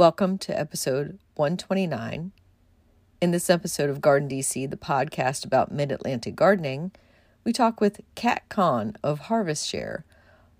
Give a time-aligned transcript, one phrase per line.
[0.00, 2.32] Welcome to episode 129.
[3.20, 6.92] In this episode of Garden DC, the podcast about mid Atlantic gardening,
[7.44, 10.06] we talk with Kat Kahn of Harvest Share,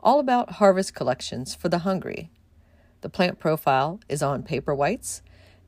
[0.00, 2.30] all about harvest collections for the hungry.
[3.00, 5.22] The plant profile is on paper whites,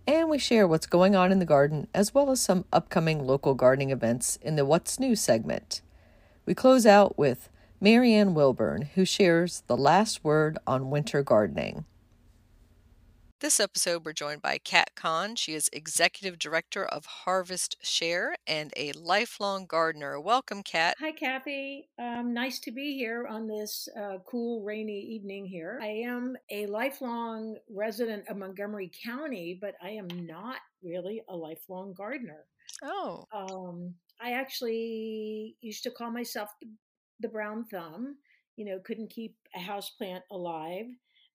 [0.07, 3.55] and we share what's going on in the garden as well as some upcoming local
[3.55, 5.81] gardening events in the What's New segment.
[6.45, 7.49] We close out with
[7.81, 11.87] Marianne Willburn, who shares the last word on winter gardening.
[13.43, 15.35] This episode, we're joined by Kat Kahn.
[15.35, 20.21] She is Executive Director of Harvest Share and a lifelong gardener.
[20.21, 20.95] Welcome, Kat.
[21.01, 21.89] Hi, Kathy.
[21.99, 25.81] Um, nice to be here on this uh, cool, rainy evening here.
[25.83, 31.95] I am a lifelong resident of Montgomery County, but I am not really a lifelong
[31.95, 32.45] gardener.
[32.85, 33.25] Oh.
[33.35, 36.51] Um, I actually used to call myself
[37.19, 38.19] the brown thumb.
[38.55, 40.87] You know, couldn't keep a house plant alive.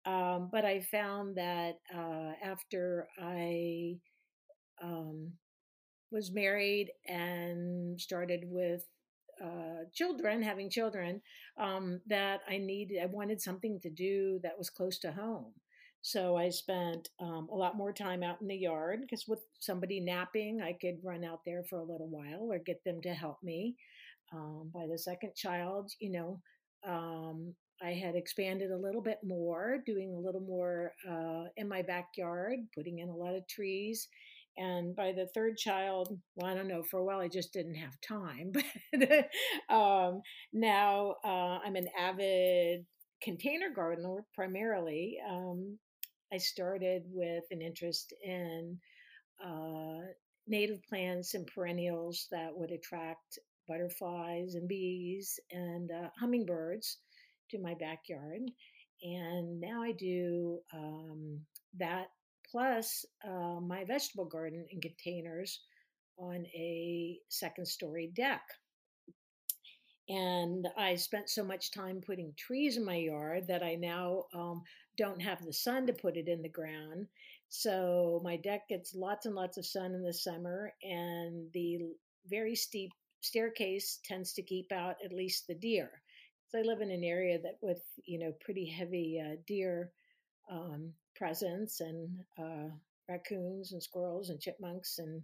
[0.06, 3.96] Um, but I found that uh, after I
[4.82, 5.32] um,
[6.10, 8.86] was married and started with
[9.42, 11.20] uh, children, having children,
[11.58, 15.52] um, that I needed, I wanted something to do that was close to home.
[16.02, 20.00] So I spent um, a lot more time out in the yard because with somebody
[20.00, 23.38] napping, I could run out there for a little while or get them to help
[23.42, 23.76] me.
[24.32, 26.40] Um, by the second child, you know,
[26.86, 31.82] um, I had expanded a little bit more, doing a little more uh, in my
[31.82, 34.08] backyard, putting in a lot of trees.
[34.56, 37.74] And by the third child, well, I don't know, for a while I just didn't
[37.74, 38.52] have time.
[38.92, 42.86] But um, now uh, I'm an avid
[43.20, 45.16] container gardener primarily.
[45.28, 45.78] Um,
[46.32, 48.78] I started with an interest in
[49.44, 50.06] uh,
[50.46, 56.98] native plants and perennials that would attract butterflies and bees and uh, hummingbirds
[57.50, 58.40] to my backyard.
[59.02, 61.40] And now I do um,
[61.78, 62.06] that
[62.50, 65.60] plus uh, my vegetable garden in containers
[66.16, 68.42] on a second story deck.
[70.08, 74.62] And I spent so much time putting trees in my yard that I now um,
[74.98, 77.06] don't have the sun to put it in the ground.
[77.48, 81.78] So my deck gets lots and lots of sun in the summer, and the
[82.26, 82.90] very steep
[83.24, 85.90] staircase tends to keep out at least the deer.
[86.48, 89.90] So I live in an area that with you know pretty heavy uh, deer
[90.50, 92.08] um, presence and
[92.38, 92.68] uh,
[93.08, 95.22] raccoons and squirrels and chipmunks and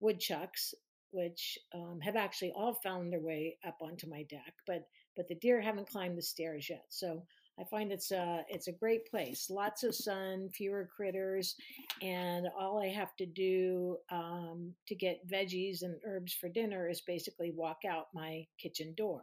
[0.00, 0.74] woodchucks,
[1.10, 4.86] which um, have actually all found their way up onto my deck, but
[5.16, 6.84] but the deer haven't climbed the stairs yet.
[6.88, 7.22] So
[7.58, 9.50] I find it's a it's a great place.
[9.50, 11.56] Lots of sun, fewer critters,
[12.02, 17.02] and all I have to do um, to get veggies and herbs for dinner is
[17.02, 19.22] basically walk out my kitchen door.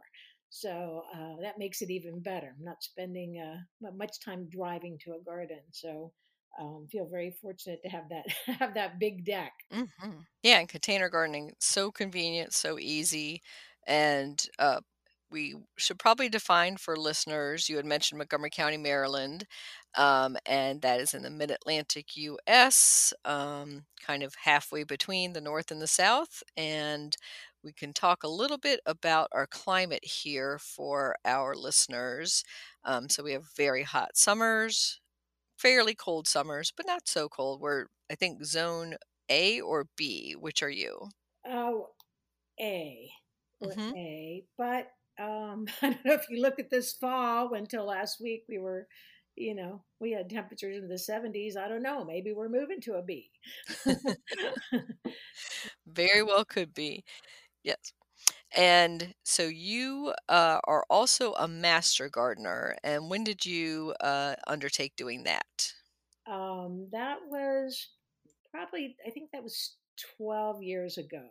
[0.50, 2.54] So uh, that makes it even better.
[2.58, 5.60] I'm not spending uh, much time driving to a garden.
[5.72, 6.12] So
[6.58, 8.26] um, feel very fortunate to have that
[8.58, 9.52] have that big deck.
[9.72, 10.20] Mm-hmm.
[10.42, 13.42] Yeah, and container gardening so convenient, so easy,
[13.86, 14.80] and uh,
[15.30, 17.68] we should probably define for listeners.
[17.68, 19.44] You had mentioned Montgomery County, Maryland,
[19.96, 25.40] um, and that is in the Mid Atlantic U.S., um, kind of halfway between the
[25.40, 27.16] North and the South, and
[27.62, 32.44] we can talk a little bit about our climate here for our listeners.
[32.84, 35.00] Um, so we have very hot summers,
[35.56, 37.60] fairly cold summers, but not so cold.
[37.60, 38.96] We're, I think, zone
[39.30, 40.34] A or B.
[40.38, 41.10] Which are you?
[41.46, 41.88] Oh,
[42.60, 43.10] A.
[43.62, 43.92] Mm-hmm.
[43.96, 44.44] A.
[44.56, 48.58] But um, I don't know if you look at this fall, until last week we
[48.58, 48.86] were,
[49.36, 51.56] you know, we had temperatures in the 70s.
[51.56, 52.04] I don't know.
[52.04, 53.30] Maybe we're moving to a B.
[55.86, 57.04] Very well could be.
[57.62, 57.92] Yes.
[58.56, 62.76] And so you uh, are also a master gardener.
[62.82, 65.72] And when did you uh, undertake doing that?
[66.26, 67.88] Um, that was
[68.50, 69.76] probably, I think that was
[70.16, 71.26] 12 years ago.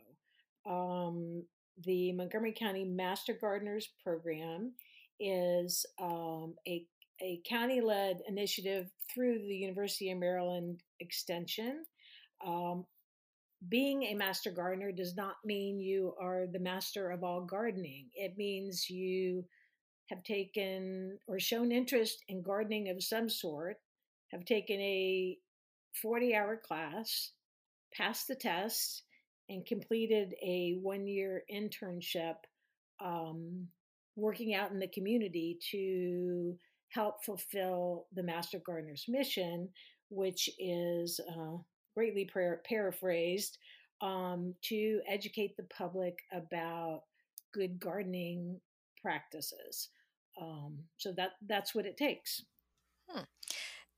[0.66, 1.44] Um,
[1.86, 4.74] the Montgomery County Master Gardeners Program
[5.20, 6.86] is um, a,
[7.22, 11.84] a county led initiative through the University of Maryland Extension.
[12.46, 12.86] Um,
[13.70, 18.08] being a master gardener does not mean you are the master of all gardening.
[18.16, 19.46] It means you
[20.10, 23.78] have taken or shown interest in gardening of some sort
[24.32, 25.38] have taken a
[26.02, 27.32] 40 hour class,
[27.94, 29.04] passed the test,
[29.50, 32.36] and completed a one year internship
[33.04, 33.68] um,
[34.16, 36.58] working out in the community to
[36.90, 39.70] help fulfill the Master Gardener's mission,
[40.10, 41.58] which is uh,
[41.96, 43.58] greatly par- paraphrased
[44.02, 47.04] um, to educate the public about
[47.54, 48.60] good gardening
[49.02, 49.90] practices.
[50.40, 52.44] Um, so that that's what it takes.
[53.10, 53.24] Hmm.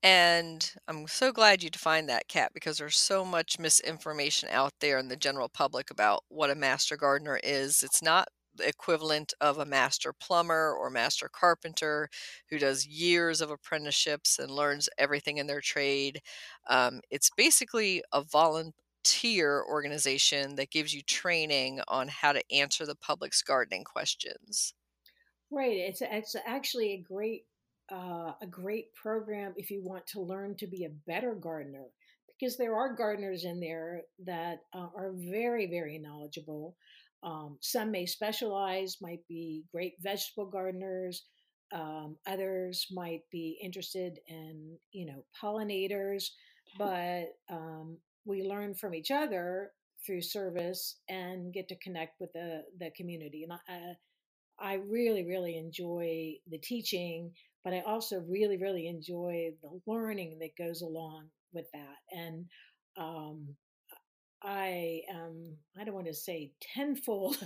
[0.01, 4.97] And I'm so glad you defined that, Kat, because there's so much misinformation out there
[4.97, 7.83] in the general public about what a master gardener is.
[7.83, 12.09] It's not the equivalent of a master plumber or master carpenter
[12.49, 16.21] who does years of apprenticeships and learns everything in their trade.
[16.67, 22.95] Um, it's basically a volunteer organization that gives you training on how to answer the
[22.95, 24.73] public's gardening questions.
[25.51, 25.77] Right.
[25.77, 27.45] It's it's actually a great
[27.91, 31.85] uh, a great program if you want to learn to be a better gardener
[32.39, 36.75] because there are gardeners in there that uh, are very very knowledgeable.
[37.21, 41.25] Um, some may specialize, might be great vegetable gardeners.
[41.71, 46.25] Um, others might be interested in you know pollinators,
[46.77, 49.71] but um, we learn from each other
[50.05, 53.43] through service and get to connect with the the community.
[53.43, 53.95] And I,
[54.61, 57.31] I really, really enjoy the teaching,
[57.63, 62.17] but I also really, really enjoy the learning that goes along with that.
[62.17, 62.45] And
[62.97, 63.55] um,
[64.41, 67.37] I am, I don't want to say tenfold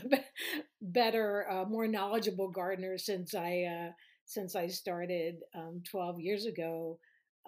[0.82, 3.92] better, uh, more knowledgeable gardener since I uh,
[4.26, 6.98] since I started um, 12 years ago,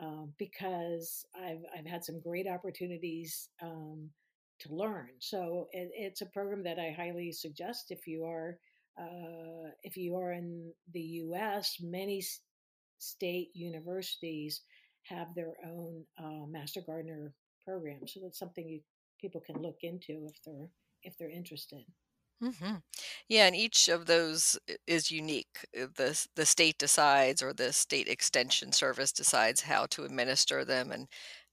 [0.02, 4.10] uh, because I've I've had some great opportunities um,
[4.62, 5.10] to learn.
[5.20, 8.58] So it, it's a program that I highly suggest if you are
[9.00, 12.24] uh, if you are in the U.S., many
[13.00, 14.62] state universities
[15.04, 17.34] have their own uh, master gardener
[17.64, 18.08] program.
[18.08, 18.82] So that's something you
[19.20, 20.70] people can look into if they're
[21.04, 21.86] if they're interested.
[22.42, 22.76] hmm
[23.30, 24.58] Yeah, and each of those
[24.88, 25.66] is unique.
[25.78, 30.92] Uh, The the state decides, or the state extension service decides how to administer them
[30.92, 31.08] and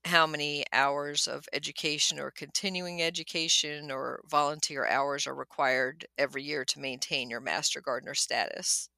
[0.05, 6.65] how many hours of education or continuing education or volunteer hours are required every year
[6.67, 8.89] to maintain your master gardener status.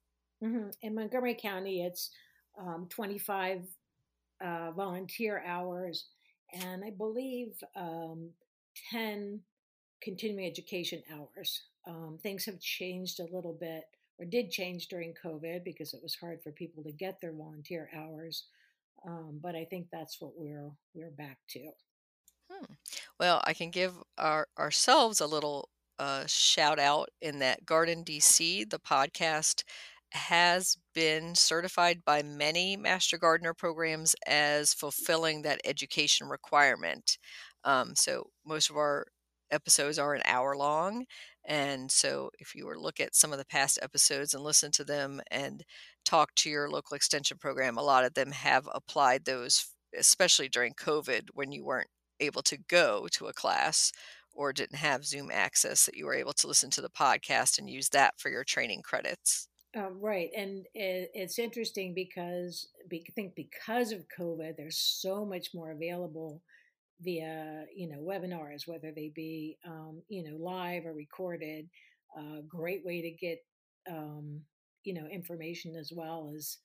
[0.41, 2.09] hmm In Montgomery County, it's
[2.59, 3.61] um, 25
[4.43, 6.05] uh, volunteer hours,
[6.53, 8.29] and I believe um,
[8.91, 9.39] 10
[10.01, 11.63] continuing education hours.
[11.87, 13.83] Um, things have changed a little bit,
[14.19, 17.89] or did change during COVID because it was hard for people to get their volunteer
[17.95, 18.45] hours.
[19.05, 21.69] Um, but I think that's what we're we're back to.
[22.51, 22.73] Hmm.
[23.19, 25.69] Well, I can give our ourselves a little
[25.99, 29.63] uh, shout out in that Garden DC, the podcast,
[30.11, 37.17] has been certified by many Master Gardener programs as fulfilling that education requirement.
[37.63, 39.07] Um, so most of our
[39.51, 41.05] episodes are an hour long.
[41.45, 44.71] And so if you were to look at some of the past episodes and listen
[44.71, 45.63] to them and
[46.03, 49.67] talk to your local extension program, a lot of them have applied those,
[49.97, 53.91] especially during COVID when you weren't able to go to a class
[54.33, 57.69] or didn't have Zoom access, that you were able to listen to the podcast and
[57.69, 59.47] use that for your training credits.
[59.75, 65.25] Um, right, and it, it's interesting because be, I think because of COVID, there's so
[65.25, 66.41] much more available
[67.01, 71.69] via you know webinars, whether they be um, you know live or recorded.
[72.17, 73.39] Uh, great way to get
[73.89, 74.41] um,
[74.83, 76.57] you know information as well as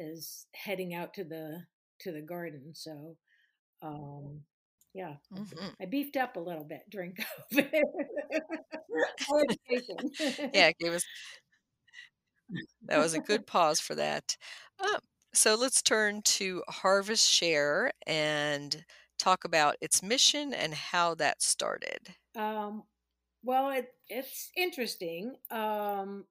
[0.00, 1.62] as heading out to the
[2.00, 2.72] to the garden.
[2.74, 3.16] So
[3.82, 4.40] um,
[4.94, 7.14] yeah, hmm I beefed up a little bit during
[7.54, 7.82] COVID.
[10.52, 11.04] Yeah, it gave us
[12.90, 14.36] that was a good pause for that.
[14.78, 14.98] Uh,
[15.32, 18.84] so let's turn to Harvest Share and
[19.18, 22.14] talk about its mission and how that started.
[22.36, 22.82] um,
[23.42, 25.34] well, it, it's interesting.
[25.50, 26.24] Um,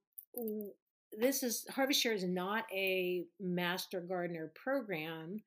[1.17, 5.41] this is Harvest Share is not a master gardener program,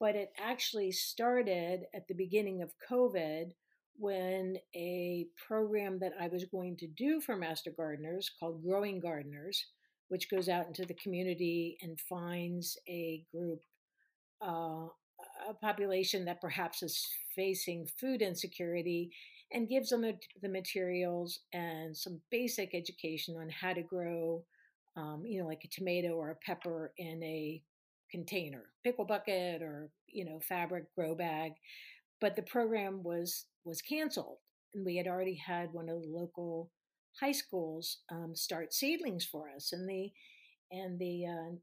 [0.00, 3.52] but it actually started at the beginning of COVID
[3.96, 9.64] when a program that I was going to do for master gardeners called Growing Gardeners,
[10.14, 13.58] which goes out into the community and finds a group
[14.40, 14.86] uh,
[15.50, 17.04] a population that perhaps is
[17.34, 19.10] facing food insecurity
[19.50, 20.04] and gives them
[20.40, 24.44] the materials and some basic education on how to grow,
[24.96, 27.60] um, you know, like a tomato or a pepper in a
[28.08, 31.54] container, pickle bucket or you know fabric grow bag.
[32.20, 34.38] But the program was was canceled,
[34.76, 36.70] and we had already had one of the local
[37.20, 40.12] high schools um, start seedlings for us, and the
[40.70, 41.54] and the uh,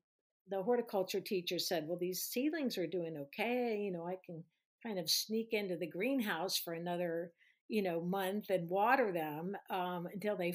[0.49, 3.79] the horticulture teacher said, Well, these seedlings are doing okay.
[3.81, 4.43] You know, I can
[4.83, 7.31] kind of sneak into the greenhouse for another,
[7.69, 10.53] you know, month and water them um, until they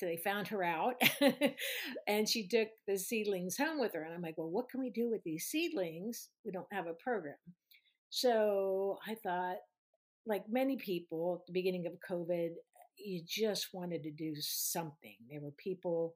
[0.00, 0.94] they found her out
[2.08, 4.88] and she took the seedlings home with her and i'm like well what can we
[4.88, 7.34] do with these seedlings we don't have a program
[8.08, 9.56] so i thought
[10.24, 12.52] like many people at the beginning of covid
[13.04, 16.14] you just wanted to do something there were people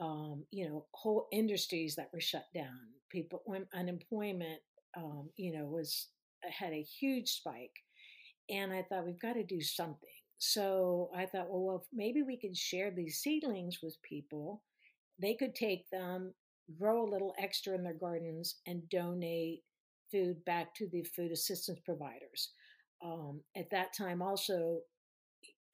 [0.00, 3.42] um, you know whole industries that were shut down people
[3.74, 4.60] unemployment
[4.96, 6.08] um, you know was
[6.50, 7.72] had a huge spike
[8.50, 12.36] and i thought we've got to do something so I thought, well, well, maybe we
[12.36, 14.62] could share these seedlings with people.
[15.20, 16.34] They could take them,
[16.78, 19.62] grow a little extra in their gardens, and donate
[20.10, 22.52] food back to the food assistance providers.
[23.02, 24.80] Um, at that time, also,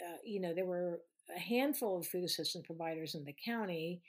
[0.02, 1.00] uh, you know, there were
[1.35, 4.02] a handful of food assistance providers in the county,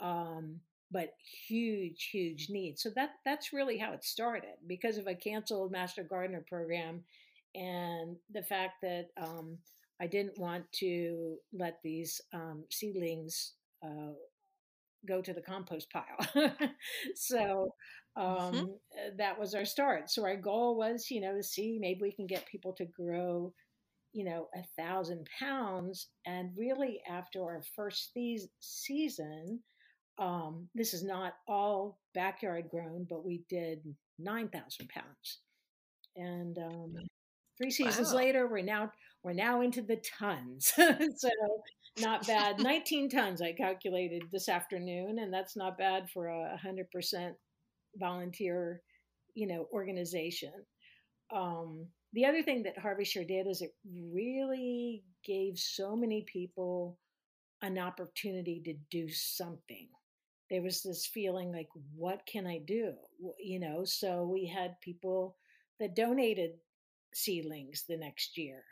[0.00, 1.14] um, but
[1.46, 2.78] huge, huge need.
[2.78, 4.54] So that that's really how it started.
[4.66, 7.02] Because of a canceled Master Gardener program,
[7.54, 9.58] and the fact that um,
[10.00, 13.52] I didn't want to let these um, seedlings
[13.84, 14.12] uh,
[15.06, 16.48] go to the compost pile.
[17.14, 17.74] so
[18.16, 18.66] um, mm-hmm.
[19.16, 20.10] that was our start.
[20.10, 23.52] So our goal was, you know, to see maybe we can get people to grow,
[24.12, 26.08] you know, a thousand pounds.
[26.26, 29.60] And really, after our first these season,
[30.18, 33.78] um, this is not all backyard grown, but we did
[34.18, 35.40] 9,000 pounds.
[36.16, 36.94] And um,
[37.58, 38.16] three seasons wow.
[38.16, 38.90] later, we're now
[39.24, 40.72] we're now into the tons.
[40.76, 41.30] so
[42.00, 42.58] not bad.
[42.62, 47.32] 19 tons I calculated this afternoon, and that's not bad for a 100%
[47.96, 48.82] volunteer,
[49.34, 50.52] you know, organization.
[51.34, 53.74] Um, the other thing that Harvest Share did is it
[54.12, 56.98] really gave so many people
[57.62, 59.88] an opportunity to do something.
[60.50, 62.92] There was this feeling like, what can I do?
[63.38, 65.36] You know, so we had people
[65.80, 66.52] that donated
[67.14, 68.62] seedlings the next year.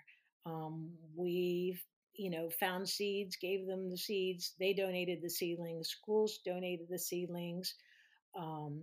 [0.44, 1.78] Um, we,
[2.14, 4.54] you know, found seeds, gave them the seeds.
[4.58, 5.88] They donated the seedlings.
[5.88, 7.74] Schools donated the seedlings.
[8.38, 8.82] Um,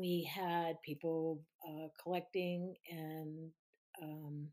[0.00, 3.50] we had people uh, collecting and
[4.02, 4.48] um,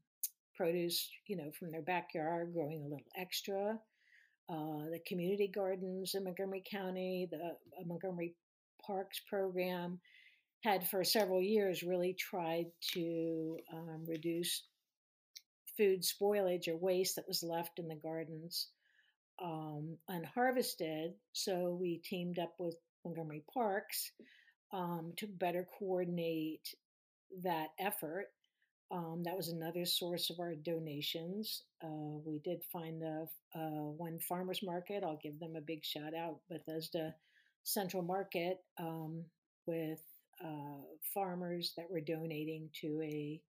[0.55, 3.79] produce, you know, from their backyard, growing a little extra.
[4.49, 8.35] Uh, the community gardens in Montgomery County, the uh, Montgomery
[8.85, 9.99] Parks program,
[10.63, 14.63] had for several years really tried to um, reduce
[15.77, 18.67] food spoilage or waste that was left in the gardens
[19.41, 21.13] um, unharvested.
[21.33, 22.75] So we teamed up with
[23.05, 24.11] Montgomery Parks
[24.73, 26.75] um, to better coordinate
[27.43, 28.27] that effort.
[28.89, 31.63] Um, that was another source of our donations.
[31.83, 35.03] Uh, we did find a, one farmers market.
[35.03, 37.13] I'll give them a big shout out, Bethesda
[37.63, 39.25] Central Market, um,
[39.65, 39.99] with
[40.43, 40.83] uh,
[41.13, 43.41] farmers that were donating to a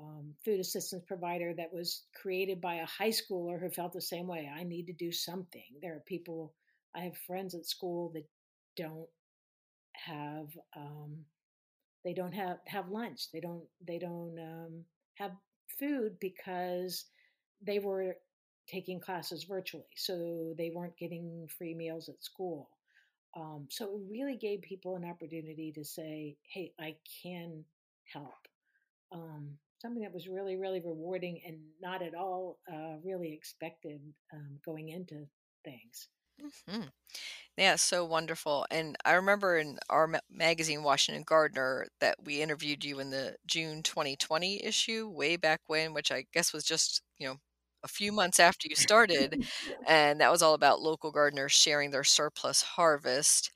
[0.00, 4.26] um, food assistance provider that was created by a high schooler who felt the same
[4.26, 4.50] way.
[4.54, 5.62] I need to do something.
[5.80, 6.54] There are people,
[6.94, 8.24] I have friends at school that
[8.76, 9.08] don't
[10.04, 11.24] have, um,
[12.04, 13.30] they don't have, have lunch.
[13.32, 15.32] They don't, they don't um, have
[15.78, 17.04] food because
[17.62, 18.16] they were
[18.68, 19.84] taking classes virtually.
[19.96, 22.70] So they weren't getting free meals at school.
[23.36, 27.64] Um, so it really gave people an opportunity to say, hey, I can
[28.12, 28.48] help.
[29.12, 34.00] Um, something that was really, really rewarding and not at all uh, really expected
[34.32, 35.26] um, going into
[35.64, 36.08] things.
[36.42, 36.82] Mm-hmm.
[37.56, 38.66] Yeah, so wonderful.
[38.70, 43.36] And I remember in our ma- magazine, Washington Gardener, that we interviewed you in the
[43.46, 47.36] June 2020 issue, way back when, which I guess was just, you know,
[47.84, 49.38] a few months after you started.
[49.86, 53.50] and that was all about local gardeners sharing their surplus harvest.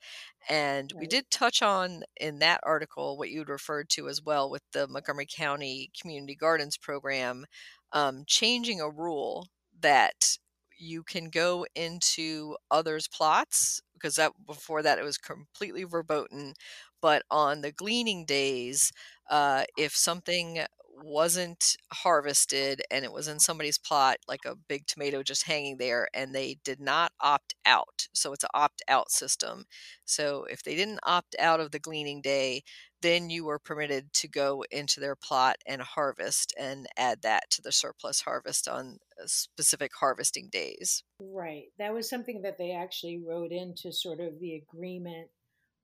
[0.49, 4.63] And we did touch on in that article what you'd referred to as well with
[4.73, 7.45] the Montgomery County Community Gardens Program,
[7.93, 9.49] um, changing a rule
[9.79, 10.37] that
[10.77, 16.53] you can go into others' plots because that before that it was completely verboten.
[17.01, 18.91] But on the gleaning days,
[19.29, 20.59] uh, if something
[20.97, 26.07] wasn't harvested and it was in somebody's plot, like a big tomato just hanging there,
[26.13, 28.07] and they did not opt out.
[28.13, 29.65] So it's an opt out system.
[30.05, 32.63] So if they didn't opt out of the gleaning day,
[33.05, 37.61] then you were permitted to go into their plot and harvest and add that to
[37.61, 41.03] the surplus harvest on uh, specific harvesting days.
[41.19, 41.65] Right.
[41.77, 45.27] That was something that they actually wrote into sort of the agreement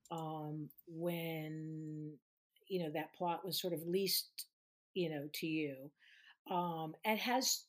[0.09, 2.13] um, when
[2.67, 4.45] you know that plot was sort of leased
[4.93, 5.91] you know, to you.
[6.49, 7.63] Um, it has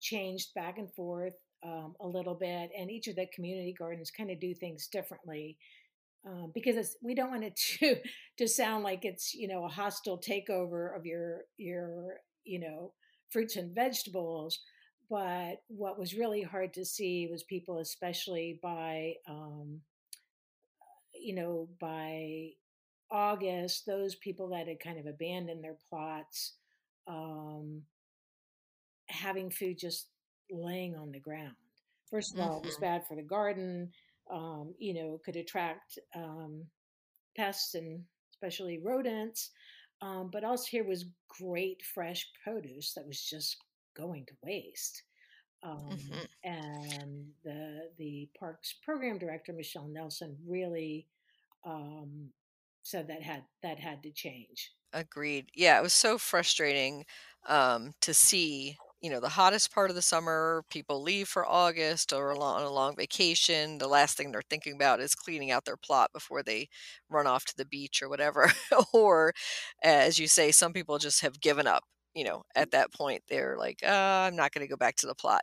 [0.00, 4.30] changed back and forth um, a little bit, and each of the community gardens kind
[4.30, 5.56] of do things differently.
[6.26, 7.96] Um, because it's, we don't want it to
[8.38, 12.92] to sound like it's you know a hostile takeover of your your you know
[13.30, 14.60] fruits and vegetables.
[15.10, 19.80] But what was really hard to see was people, especially by um,
[21.14, 22.50] you know by
[23.10, 26.54] August, those people that had kind of abandoned their plots,
[27.06, 27.82] um,
[29.08, 30.08] having food just
[30.50, 31.54] laying on the ground.
[32.10, 32.82] First of all, it was Mm-hmm.
[32.82, 33.90] bad for the garden.
[34.32, 36.64] Um, you know, could attract um,
[37.36, 38.02] pests and
[38.32, 39.50] especially rodents.
[40.02, 43.56] Um, but also here was great fresh produce that was just
[43.96, 45.02] going to waste.
[45.62, 46.50] Um, Mm-hmm.
[46.50, 51.06] and the the parks program director Michelle Nelson really
[51.64, 52.28] um,
[52.82, 54.72] said that had that had to change.
[54.92, 55.46] Agreed.
[55.54, 57.04] Yeah, it was so frustrating
[57.48, 62.10] um, to see, you know, the hottest part of the summer, people leave for August
[62.14, 63.76] or on a long vacation.
[63.78, 66.70] The last thing they're thinking about is cleaning out their plot before they
[67.10, 68.50] run off to the beach or whatever.
[68.94, 69.34] or,
[69.82, 71.84] as you say, some people just have given up.
[72.14, 75.06] You know, at that point, they're like, uh, I'm not going to go back to
[75.06, 75.42] the plot.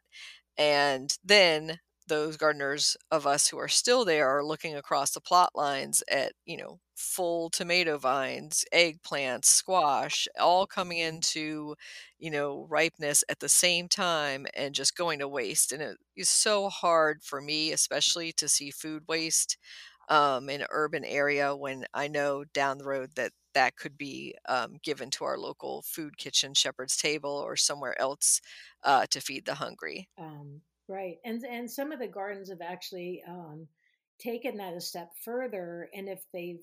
[0.58, 5.52] And then those gardeners of us who are still there are looking across the plot
[5.56, 11.76] lines at, you know, full tomato vines, eggplants, squash, all coming into,
[12.20, 15.72] you know, ripeness at the same time and just going to waste.
[15.72, 19.58] And it is so hard for me, especially to see food waste
[20.10, 24.36] um, in an urban area when I know down the road that that could be
[24.48, 28.42] um, given to our local food kitchen, Shepherd's Table, or somewhere else
[28.84, 30.08] uh, to feed the hungry.
[30.18, 33.68] Um, right, and and some of the gardens have actually um,
[34.20, 36.60] taken that a step further, and if they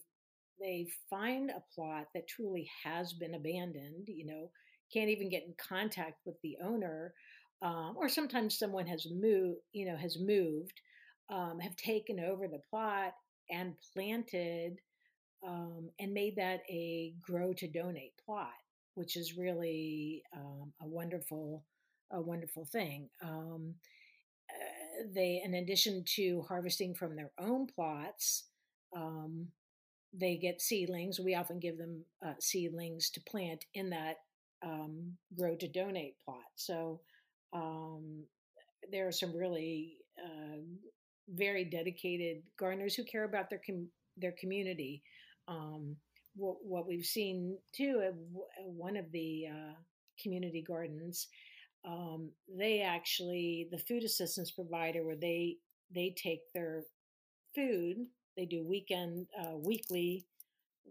[0.61, 4.50] they find a plot that truly has been abandoned, you know,
[4.93, 7.15] can't even get in contact with the owner,
[7.62, 10.81] um, or sometimes someone has moved, you know, has moved,
[11.31, 13.12] um, have taken over the plot
[13.50, 14.79] and planted
[15.47, 18.53] um, and made that a grow to donate plot,
[18.94, 21.64] which is really um, a wonderful,
[22.12, 23.09] a wonderful thing.
[23.23, 23.75] Um,
[24.51, 28.44] uh, they, in addition to harvesting from their own plots,
[28.97, 29.49] um,
[30.12, 31.21] they get seedlings.
[31.21, 34.16] We often give them uh, seedlings to plant in that
[34.62, 36.44] um, grow to donate plot.
[36.57, 37.01] So
[37.53, 38.25] um,
[38.90, 40.59] there are some really uh,
[41.29, 45.03] very dedicated gardeners who care about their com- their community.
[45.47, 45.97] Um,
[46.35, 48.14] what, what, we've seen too, at
[48.64, 49.75] one of the uh,
[50.23, 51.29] community gardens,
[51.87, 55.57] um, they actually the food assistance provider where they
[55.94, 56.85] they take their
[57.55, 57.97] food
[58.38, 60.24] they do weekend uh, weekly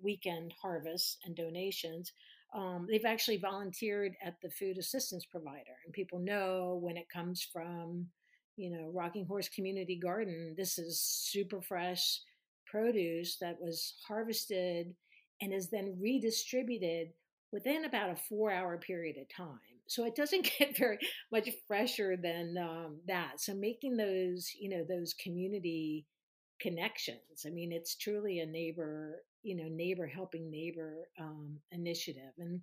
[0.03, 2.13] weekend harvests and donations
[2.53, 7.41] um, they've actually volunteered at the food assistance provider and people know when it comes
[7.41, 8.05] from
[8.57, 12.19] you know rocking horse community garden this is super fresh
[12.69, 14.93] produce that was harvested
[15.41, 17.10] and is then redistributed
[17.51, 19.60] within about a four hour period of time.
[19.88, 20.99] So it doesn't get very
[21.31, 23.39] much fresher than um, that.
[23.39, 26.05] So making those you know those community
[26.59, 32.61] connections i mean it's truly a neighbor you know neighbor helping neighbor um, initiative and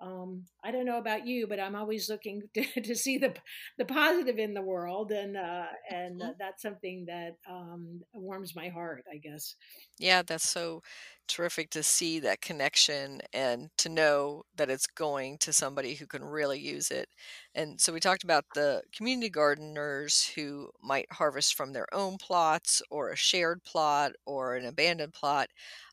[0.00, 3.34] um, I don't know about you, but I'm always looking to, to see the
[3.78, 8.68] the positive in the world, and uh, and uh, that's something that um, warms my
[8.68, 9.54] heart, I guess.
[9.98, 10.82] Yeah, that's so
[11.26, 16.24] terrific to see that connection and to know that it's going to somebody who can
[16.24, 17.08] really use it.
[17.54, 22.82] And so we talked about the community gardeners who might harvest from their own plots
[22.90, 25.48] or a shared plot or an abandoned plot.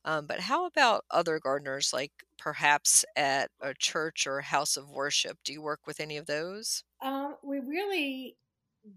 [0.06, 4.90] Um, but how about other gardeners, like perhaps at a church or a house of
[4.90, 5.40] worship?
[5.44, 6.84] Do you work with any of those?
[7.02, 8.38] Um, we really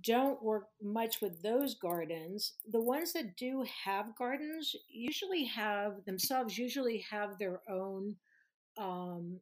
[0.02, 2.54] don't work much with those gardens.
[2.70, 8.16] The ones that do have gardens usually have themselves usually have their own
[8.78, 9.40] um,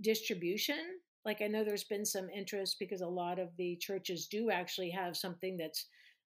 [0.00, 0.78] distribution.
[1.24, 4.90] Like I know there's been some interest because a lot of the churches do actually
[4.90, 5.86] have something that's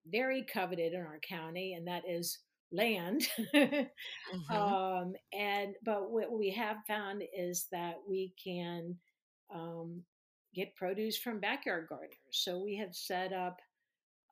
[0.07, 2.39] very coveted in our county, and that is
[2.71, 3.27] land.
[4.31, 8.95] hmm um, and but what we have found is that we can
[9.53, 10.01] um,
[10.55, 12.15] get produce from backyard gardeners.
[12.31, 13.59] So we have set up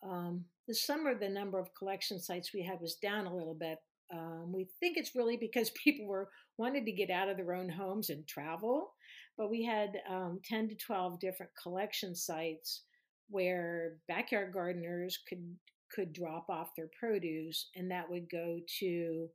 [0.03, 1.15] um, this summer.
[1.15, 3.77] The number of collection sites we had was down a little bit.
[4.13, 7.69] Um, we think it's really because people were wanted to get out of their own
[7.69, 8.93] homes and travel,
[9.37, 12.83] but we had um, ten to twelve different collection sites
[13.29, 15.55] where backyard gardeners could
[15.93, 19.27] could drop off their produce, and that would go to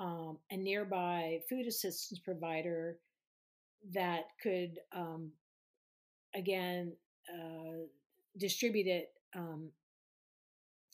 [0.00, 2.98] um, a nearby food assistance provider
[3.92, 5.30] that could um,
[6.34, 6.92] again
[7.32, 7.86] uh,
[8.38, 9.70] distribute it um,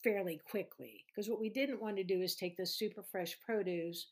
[0.02, 1.04] fairly quickly.
[1.08, 4.08] Because what we didn't want to do is take the super fresh produce,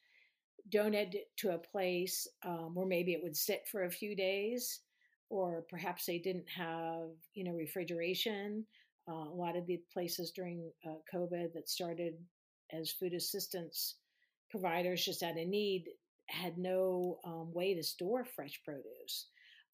[0.70, 4.80] donate it to a place um, where maybe it would sit for a few days,
[5.30, 8.64] or perhaps they didn't have, you know, refrigeration.
[9.10, 12.14] Uh, a lot of the places during uh, COVID that started
[12.72, 13.94] as food assistance
[14.50, 15.84] providers just out of need
[16.28, 19.28] had no um, way to store fresh produce.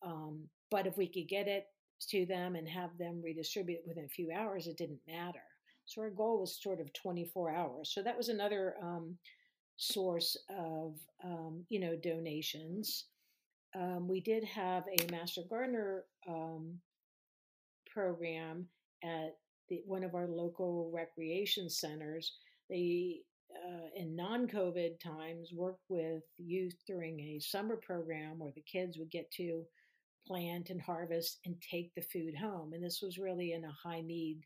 [0.06, 1.66] Um, but if we could get it
[2.08, 5.44] to them and have them redistribute it within a few hours, it didn't matter.
[5.84, 7.92] So our goal was sort of 24 hours.
[7.94, 9.16] So that was another um,
[9.76, 13.04] source of um, you know donations.
[13.76, 16.80] Um, we did have a Master Gardener um,
[17.88, 18.66] program
[19.04, 19.36] at
[19.68, 22.32] the, one of our local recreation centers.
[22.68, 23.20] They
[23.64, 29.12] uh, in non-COVID times worked with youth during a summer program where the kids would
[29.12, 29.62] get to
[30.26, 32.72] plant and harvest and take the food home.
[32.72, 34.40] And this was really in a high need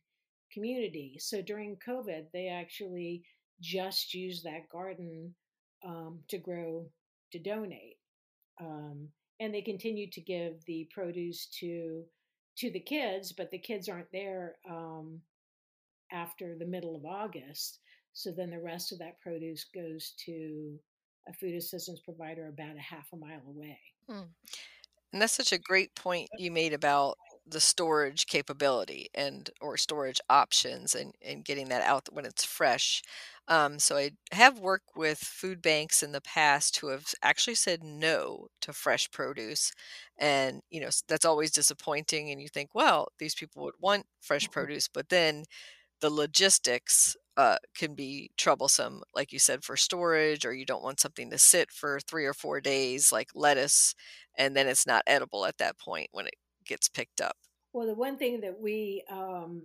[0.52, 1.16] community.
[1.20, 3.22] So during COVID, they actually
[3.60, 5.34] just used that garden
[5.86, 6.90] um, to grow,
[7.32, 7.96] to donate.
[8.60, 9.08] Um,
[9.40, 12.04] and they continued to give the produce to
[12.56, 15.20] to the kids, but the kids aren't there um,
[16.10, 17.78] after the middle of August.
[18.14, 20.76] So then the rest of that produce goes to
[21.28, 23.78] a food assistance provider about a half a mile away.
[24.10, 24.26] Hmm.
[25.12, 27.16] And that's such a great point you made about
[27.50, 33.02] the storage capability and or storage options and, and getting that out when it's fresh.
[33.48, 37.82] Um, so I have worked with food banks in the past who have actually said
[37.82, 39.72] no to fresh produce,
[40.18, 42.30] and you know that's always disappointing.
[42.30, 44.52] And you think, well, these people would want fresh mm-hmm.
[44.52, 45.44] produce, but then
[46.00, 50.98] the logistics uh, can be troublesome, like you said, for storage, or you don't want
[50.98, 53.94] something to sit for three or four days, like lettuce,
[54.36, 56.34] and then it's not edible at that point when it
[56.66, 57.36] gets picked up.
[57.72, 59.62] Well, the one thing that we um,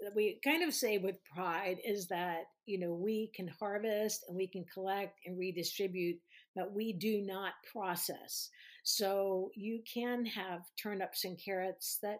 [0.00, 4.36] that we kind of say with pride is that you know we can harvest and
[4.36, 6.18] we can collect and redistribute,
[6.54, 8.50] but we do not process.
[8.84, 12.18] So you can have turnips and carrots that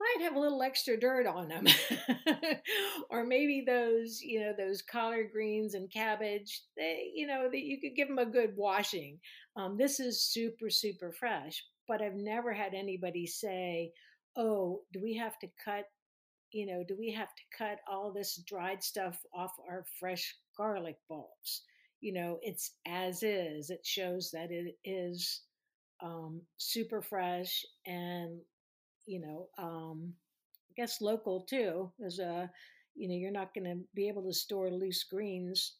[0.00, 1.66] might have a little extra dirt on them
[3.10, 7.80] or maybe those you know those collard greens and cabbage they you know that you
[7.80, 9.18] could give them a good washing.
[9.56, 13.92] Um, this is super super fresh but i've never had anybody say
[14.36, 15.84] oh do we have to cut
[16.52, 20.96] you know do we have to cut all this dried stuff off our fresh garlic
[21.08, 21.62] bulbs?
[22.00, 23.70] You know it's as is.
[23.70, 25.42] It shows that it is
[26.02, 28.40] um, super fresh and
[29.06, 30.12] you know, um,
[30.70, 31.90] I guess local too.
[32.04, 32.50] As a,
[32.94, 35.76] you know, you're not going to be able to store loose greens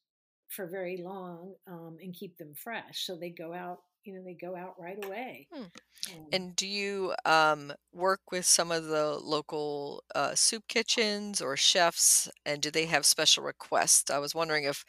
[0.49, 3.05] for very long um, and keep them fresh.
[3.05, 5.49] So they go out, you know, they go out right away.
[5.53, 5.62] Hmm.
[5.62, 11.57] Um, and do you um, work with some of the local uh, soup kitchens or
[11.57, 12.29] chefs?
[12.45, 14.11] And do they have special requests?
[14.11, 14.85] I was wondering if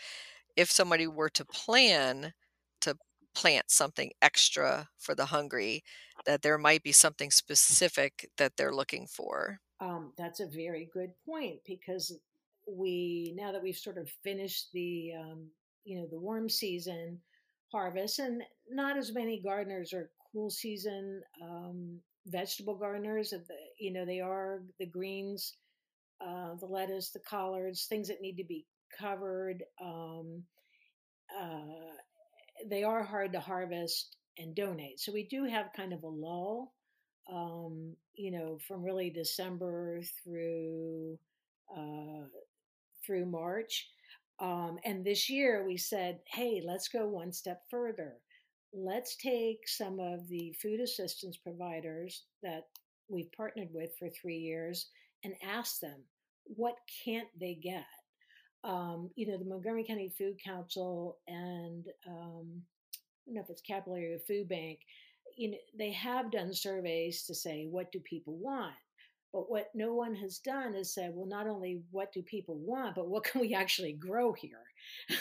[0.56, 2.34] if somebody were to plan
[3.38, 5.84] plant something extra for the hungry,
[6.26, 9.60] that there might be something specific that they're looking for.
[9.80, 12.18] Um, that's a very good point because
[12.68, 15.46] we now that we've sort of finished the um,
[15.86, 17.20] you know the warm season
[17.72, 23.36] harvest, and not as many gardeners are cool season um, vegetable gardeners.
[23.80, 25.58] You know they are the greens,
[26.26, 28.66] uh, the lettuce, the collards, things that need to be
[29.00, 29.64] covered.
[29.80, 30.42] Um,
[31.40, 31.94] uh,
[32.66, 35.00] they are hard to harvest and donate.
[35.00, 36.74] So we do have kind of a lull,
[37.32, 41.18] um, you know, from really December through
[41.76, 42.28] uh,
[43.06, 43.90] through March.
[44.40, 48.14] Um, and this year we said, hey, let's go one step further.
[48.74, 52.68] Let's take some of the food assistance providers that
[53.10, 54.88] we've partnered with for three years
[55.24, 56.04] and ask them,
[56.44, 57.86] what can't they get?
[58.64, 62.62] Um, you know, the Montgomery County Food Council and um,
[63.28, 64.80] I don't know if it's Capital Area Food Bank,
[65.36, 68.74] you know, they have done surveys to say what do people want.
[69.34, 72.96] But what no one has done is said, well, not only what do people want,
[72.96, 74.64] but what can we actually grow here?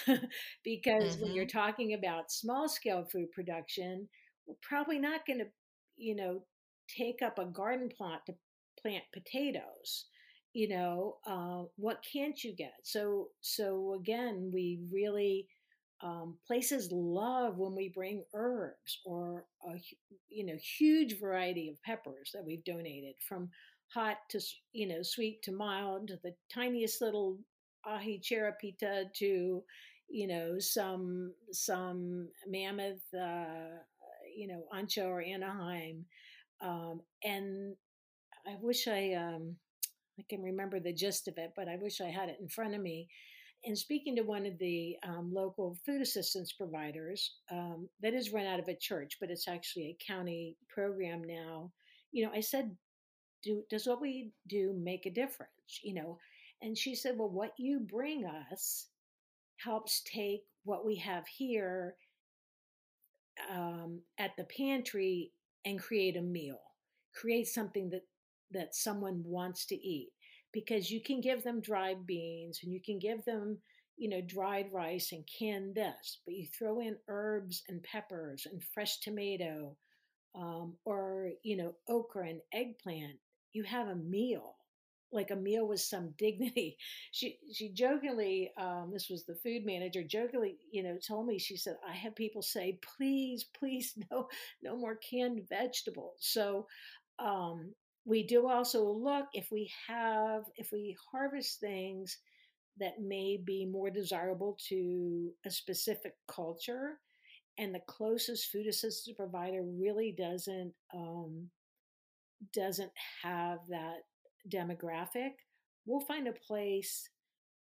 [0.64, 1.22] because mm-hmm.
[1.22, 1.58] when you're mm-hmm.
[1.58, 4.08] talking about small scale food production,
[4.46, 5.46] we're probably not going to,
[5.96, 6.42] you know,
[6.88, 8.34] take up a garden plot to
[8.80, 10.06] plant potatoes.
[10.56, 12.72] You know, uh, what can't you get?
[12.82, 15.48] So, so again, we really
[16.02, 19.74] um, places love when we bring herbs or a
[20.30, 23.50] you know huge variety of peppers that we've donated from
[23.88, 24.40] hot to
[24.72, 27.38] you know sweet to mild to the tiniest little
[27.86, 29.62] aji charapita to
[30.08, 33.78] you know some some mammoth uh,
[34.36, 36.04] you know ancho or anaheim
[36.60, 37.74] um, and
[38.46, 39.56] i wish i um,
[40.18, 42.74] I can remember the gist of it, but I wish I had it in front
[42.74, 43.08] of me.
[43.64, 48.46] And speaking to one of the um, local food assistance providers um, that is run
[48.46, 51.72] out of a church, but it's actually a county program now,
[52.12, 52.76] you know, I said,
[53.42, 55.80] do, does what we do make a difference?
[55.82, 56.18] You know,
[56.62, 58.88] and she said, well, what you bring us
[59.56, 61.96] helps take what we have here
[63.50, 65.32] um, at the pantry
[65.64, 66.60] and create a meal,
[67.14, 68.02] create something that
[68.52, 70.10] that someone wants to eat
[70.52, 73.58] because you can give them dried beans and you can give them
[73.96, 78.62] you know dried rice and canned this but you throw in herbs and peppers and
[78.74, 79.76] fresh tomato
[80.34, 83.16] um, or you know okra and eggplant
[83.52, 84.56] you have a meal
[85.12, 86.76] like a meal with some dignity.
[87.12, 91.56] She she jokingly um, this was the food manager jokingly you know told me she
[91.56, 94.28] said i have people say please please no
[94.62, 96.66] no more canned vegetables so
[97.18, 97.72] um,
[98.06, 102.18] we do also look if we have if we harvest things
[102.78, 106.98] that may be more desirable to a specific culture
[107.58, 111.48] and the closest food assistance provider really doesn't um,
[112.54, 112.92] doesn't
[113.22, 113.98] have that
[114.48, 115.32] demographic
[115.86, 117.08] we'll find a place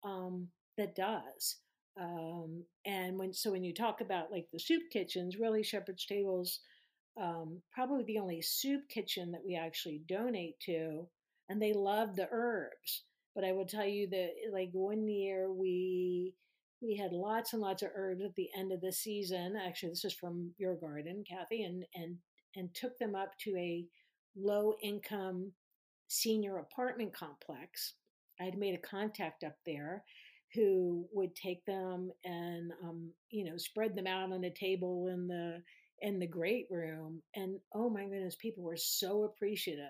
[0.04, 1.58] um, that does.
[2.00, 6.60] Um, and when so when you talk about like the soup kitchens really shepherd's tables
[7.22, 11.08] um, probably the only soup kitchen that we actually donate to,
[11.50, 13.04] and they love the herbs.
[13.36, 16.34] But I will tell you that, like one year, we
[16.82, 19.56] we had lots and lots of herbs at the end of the season.
[19.56, 22.18] Actually, this is from your garden, Kathy, and and
[22.56, 23.86] and took them up to a
[24.36, 25.52] low income
[26.08, 27.94] senior apartment complex.
[28.40, 30.04] I had made a contact up there
[30.54, 35.28] who would take them and um, you know spread them out on a table in
[35.28, 35.62] the
[36.02, 39.86] in the great room and oh my goodness people were so appreciative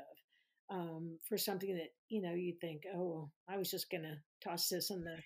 [0.70, 4.92] um, for something that you know you think oh i was just gonna toss this
[4.92, 5.18] in the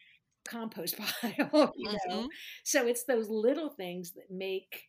[0.50, 2.26] compost pile you mm-hmm.
[2.64, 4.84] so it's those little things that make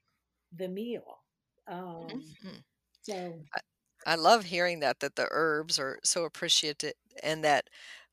[0.57, 1.19] the meal
[1.71, 2.57] um, mm-hmm.
[3.03, 7.69] so I, I love hearing that that the herbs are so appreciated and that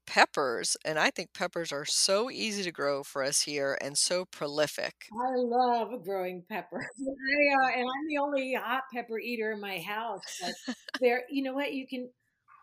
[0.05, 4.25] peppers, and I think peppers are so easy to grow for us here and so
[4.25, 5.07] prolific.
[5.13, 6.85] I love growing peppers.
[6.99, 10.21] I, uh, and I'm the only hot pepper eater in my house.
[10.41, 11.73] But there, you know what?
[11.73, 12.09] You can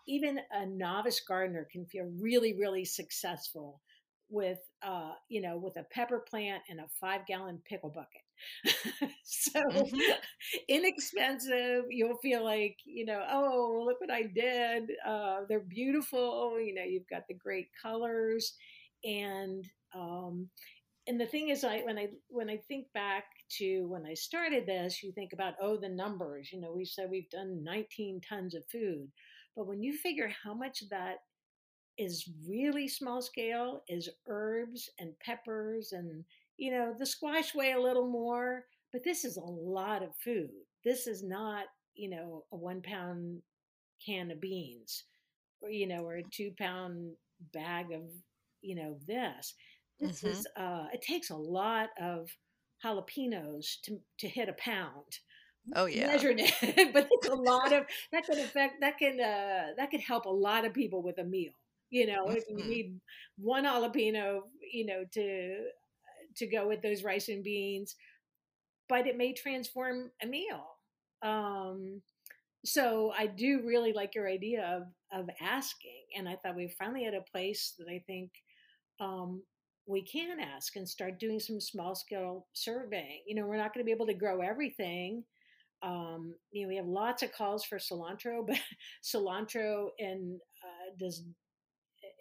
[0.09, 3.81] even a novice gardener can feel really, really successful
[4.29, 8.23] with uh, you know, with a pepper plant and a five gallon pickle bucket.
[9.25, 9.97] so mm-hmm.
[10.69, 11.85] inexpensive.
[11.91, 14.91] You'll feel like, you know, oh, look what I did.
[15.07, 16.61] Uh, they're beautiful.
[16.61, 18.55] You know, you've got the great colors.
[19.05, 20.49] And um,
[21.07, 23.25] and the thing is, I when I when I think back
[23.59, 26.51] to when I started this, you think about oh the numbers.
[26.53, 29.09] You know, we said we've done 19 tons of food,
[29.57, 31.17] but when you figure how much that
[31.99, 36.25] is really small scale, is herbs and peppers and
[36.57, 40.51] you know, the squash weigh a little more, but this is a lot of food.
[40.85, 43.41] This is not, you know, a one pound
[44.05, 45.05] can of beans
[45.61, 47.13] or, you know, or a two pound
[47.53, 48.03] bag of,
[48.61, 49.55] you know, this.
[50.01, 50.29] This mm-hmm.
[50.29, 52.29] is, uh, it takes a lot of
[52.85, 55.19] jalapenos to, to hit a pound.
[55.77, 59.75] Oh yeah, measured it, but it's a lot of that could affect that can uh,
[59.77, 61.53] that could help a lot of people with a meal.
[61.91, 62.37] You know, mm-hmm.
[62.37, 62.69] if you mm-hmm.
[62.69, 63.01] need
[63.39, 64.41] one jalapeno,
[64.73, 65.67] you know, to
[66.37, 67.95] to go with those rice and beans,
[68.89, 70.65] but it may transform a meal.
[71.23, 72.03] Um,
[72.65, 77.05] so I do really like your idea of of asking, and I thought we finally
[77.05, 78.31] had a place that I think
[79.01, 79.43] um,
[79.87, 83.23] we can ask and start doing some small scale surveying.
[83.27, 85.25] You know, we're not going to be able to grow everything.
[85.83, 88.59] Um, you know, we have lots of calls for cilantro, but
[89.05, 91.25] cilantro and uh, does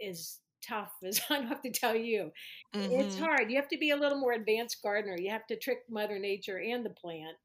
[0.02, 2.32] is tough as I don't have to tell you.
[2.76, 2.92] Mm-hmm.
[2.92, 3.50] It's hard.
[3.50, 5.18] You have to be a little more advanced gardener.
[5.18, 7.38] You have to trick Mother Nature and the plant.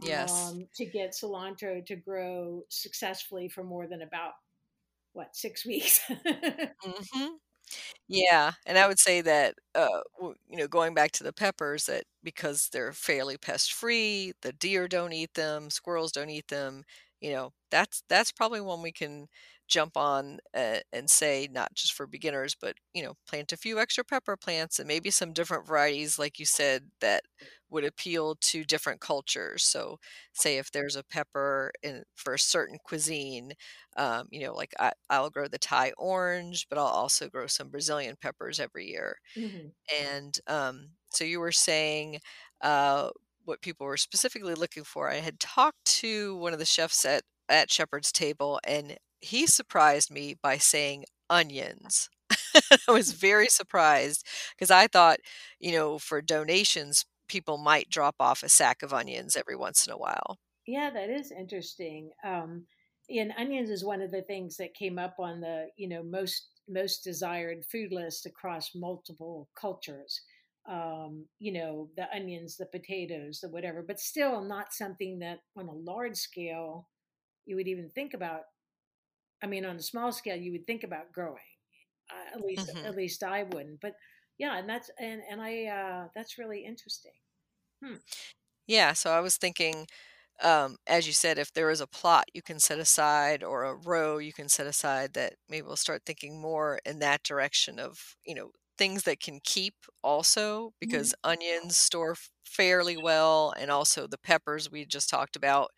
[0.00, 0.50] Yes.
[0.50, 4.32] Um, to get cilantro to grow successfully for more than about
[5.12, 6.00] what six weeks.
[6.08, 7.28] mm-hmm.
[8.08, 12.04] Yeah, and I would say that uh, you know, going back to the peppers, that
[12.22, 16.84] because they're fairly pest free, the deer don't eat them, squirrels don't eat them.
[17.20, 19.28] You know, that's that's probably one we can
[19.72, 23.78] jump on uh, and say not just for beginners but you know plant a few
[23.78, 27.22] extra pepper plants and maybe some different varieties like you said that
[27.70, 29.62] would appeal to different cultures.
[29.62, 29.98] So
[30.34, 33.54] say if there's a pepper in for a certain cuisine
[33.96, 37.68] um, you know like I, will grow the thai orange but i'll also grow some
[37.70, 39.16] brazilian peppers every year.
[39.36, 39.68] Mm-hmm.
[40.04, 42.20] and um, so you were saying
[42.62, 43.08] uh,
[43.44, 45.10] what people were specifically looking for.
[45.10, 50.10] I had talked to one of the chefs at at shepherd's table and he surprised
[50.10, 52.10] me by saying onions.
[52.88, 55.18] I was very surprised because I thought,
[55.60, 59.92] you know, for donations, people might drop off a sack of onions every once in
[59.92, 60.38] a while.
[60.66, 62.10] Yeah, that is interesting.
[62.24, 62.66] Um,
[63.08, 66.48] and onions is one of the things that came up on the you know most
[66.68, 70.20] most desired food list across multiple cultures.
[70.68, 75.66] Um, you know, the onions, the potatoes, the whatever, but still not something that on
[75.66, 76.88] a large scale
[77.46, 78.44] you would even think about.
[79.42, 81.42] I mean, on a small scale, you would think about growing.
[82.10, 83.80] Uh, at least, hmm at least I wouldn't.
[83.80, 83.96] But
[84.38, 87.14] yeah, and that's and and I uh, that's really interesting.
[87.84, 87.96] Hmm.
[88.66, 89.86] Yeah, so I was thinking,
[90.42, 93.74] um, as you said, if there is a plot you can set aside or a
[93.76, 98.16] row you can set aside, that maybe we'll start thinking more in that direction of,
[98.26, 101.12] you know, things that can keep also, Mhm.
[101.12, 105.70] because onions store fairly well, and also the peppers we just talked about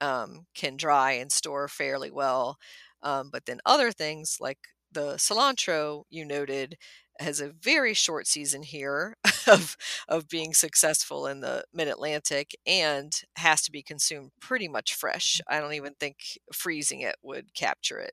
[0.00, 2.58] um, can dry and store fairly well.
[3.02, 4.58] Um, but then other things like
[4.92, 6.76] the cilantro you noted
[7.20, 9.76] has a very short season here of
[10.08, 15.40] of being successful in the mid Atlantic and has to be consumed pretty much fresh.
[15.48, 16.16] I don't even think
[16.52, 18.12] freezing it would capture it.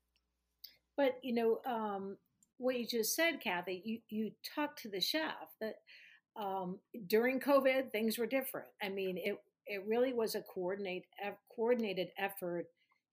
[0.98, 2.17] But you know, um,
[2.58, 5.76] what you just said, Kathy, you you talked to the chef that
[6.36, 8.67] um, during COVID things were different.
[8.82, 11.06] I mean, it it really was a coordinate
[11.56, 12.67] coordinated effort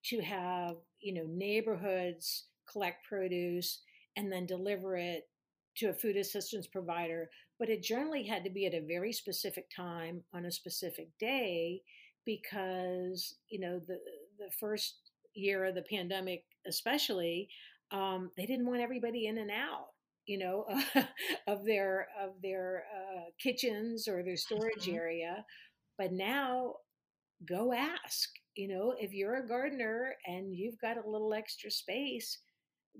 [0.04, 3.80] to have you know neighborhoods collect produce
[4.16, 5.28] and then deliver it
[5.76, 7.30] to a food assistance provider.
[7.58, 11.82] But it generally had to be at a very specific time on a specific day
[12.24, 13.98] because you know the
[14.38, 14.96] the first
[15.34, 17.48] year of the pandemic, especially
[17.90, 19.88] um, they didn't want everybody in and out
[20.26, 20.66] you know
[21.46, 24.94] of their of their uh, kitchens or their storage Mhm.
[24.94, 25.44] area
[25.98, 26.74] but now
[27.46, 32.38] go ask you know if you're a gardener and you've got a little extra space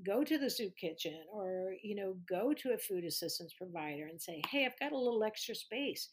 [0.07, 4.21] go to the soup kitchen or you know go to a food assistance provider and
[4.21, 6.09] say hey i've got a little extra space.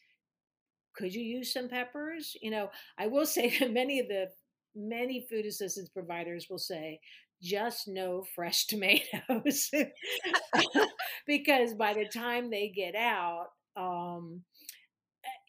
[0.96, 2.36] Could you use some peppers?
[2.42, 4.28] You know i will say that many of the
[4.74, 7.00] many food assistance providers will say
[7.42, 9.70] just no fresh tomatoes.
[11.26, 14.42] Because by the time they get out, um,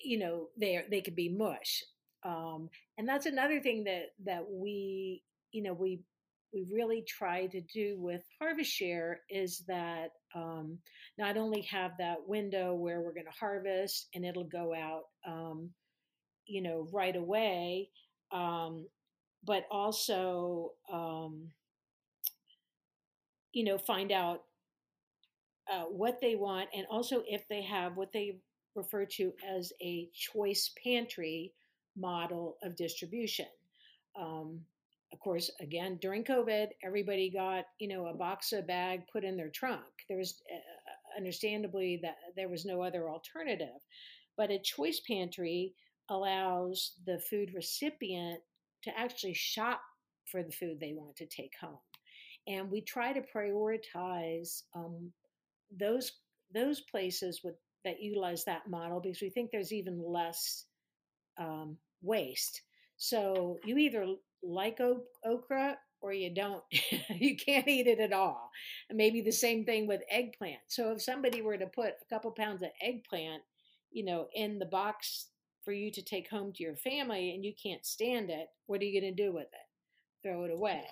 [0.03, 1.83] you know, they are, they could be mush.
[2.23, 6.01] Um, and that's another thing that that we, you know, we
[6.53, 10.79] we really try to do with Harvest Share is that um,
[11.17, 15.69] not only have that window where we're going to harvest and it'll go out, um,
[16.45, 17.89] you know, right away,
[18.31, 18.85] um,
[19.45, 21.47] but also, um,
[23.53, 24.43] you know, find out
[25.71, 28.39] uh, what they want, and also if they have what they
[28.75, 31.53] refer to as a choice pantry
[31.97, 33.47] model of distribution.
[34.19, 34.61] Um,
[35.13, 39.35] of course, again, during COVID, everybody got, you know, a box of bag put in
[39.35, 39.83] their trunk.
[40.07, 43.81] There was uh, understandably that there was no other alternative.
[44.37, 45.73] But a choice pantry
[46.09, 48.39] allows the food recipient
[48.83, 49.81] to actually shop
[50.25, 51.79] for the food they want to take home.
[52.47, 55.11] And we try to prioritize um,
[55.77, 56.11] those
[56.53, 60.65] those places with that utilize that model because we think there's even less
[61.37, 62.61] um, waste.
[62.97, 64.05] So you either
[64.43, 64.79] like
[65.25, 66.63] okra or you don't.
[67.09, 68.49] you can't eat it at all.
[68.89, 70.61] And maybe the same thing with eggplant.
[70.67, 73.43] So if somebody were to put a couple pounds of eggplant,
[73.91, 75.27] you know, in the box
[75.63, 78.85] for you to take home to your family and you can't stand it, what are
[78.85, 79.67] you going to do with it?
[80.27, 80.85] Throw it away.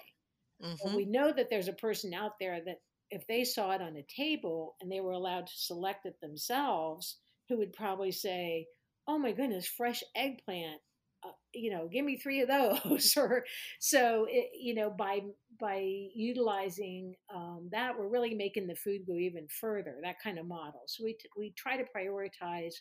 [0.79, 3.81] Well, hmm we know that there's a person out there that if they saw it
[3.81, 7.17] on a table and they were allowed to select it themselves,
[7.47, 8.67] who would probably say,
[9.07, 10.81] "Oh my goodness, fresh eggplant!
[11.23, 13.45] Uh, you know, give me three of those." or
[13.79, 15.21] so it, you know, by
[15.59, 15.79] by
[16.15, 19.97] utilizing um, that, we're really making the food go even further.
[20.03, 20.83] That kind of model.
[20.87, 22.73] So we t- we try to prioritize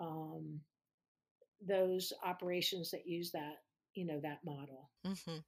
[0.00, 0.60] um,
[1.66, 3.56] those operations that use that
[3.94, 4.90] you know that model.
[5.04, 5.38] hmm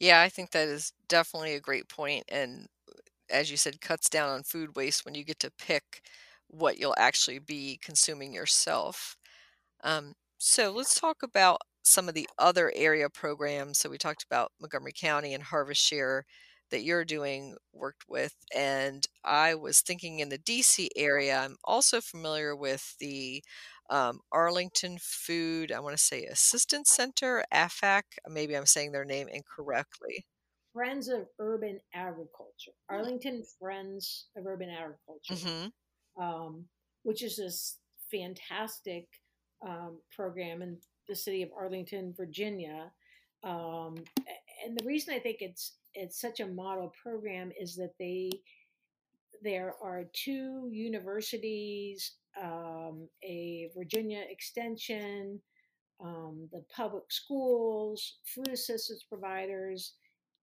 [0.00, 2.68] Yeah, I think that is definitely a great point, and
[3.30, 6.02] as you said, cuts down on food waste when you get to pick
[6.48, 9.16] what you'll actually be consuming yourself.
[9.84, 13.78] Um, so let's talk about some of the other area programs.
[13.78, 16.24] So we talked about Montgomery County and Harvest Share
[16.70, 18.34] that you're doing worked with.
[18.54, 23.42] And I was thinking in the DC area, I'm also familiar with the
[23.90, 28.02] um, Arlington Food, I want to say Assistance Center, AFAC.
[28.28, 30.26] Maybe I'm saying their name incorrectly.
[30.72, 36.22] Friends of Urban Agriculture, Arlington Friends of Urban Agriculture, Mm-hmm.
[36.22, 36.64] um,
[37.02, 37.78] which is this
[38.10, 39.06] fantastic
[39.66, 42.90] um, program in the city of Arlington, Virginia.
[43.44, 43.96] Um,
[44.64, 48.30] and the reason I think it's it's such a model program is that they
[49.42, 52.12] there are two universities,
[52.42, 55.40] um, a Virginia Extension,
[56.02, 59.94] um, the public schools, food assistance providers,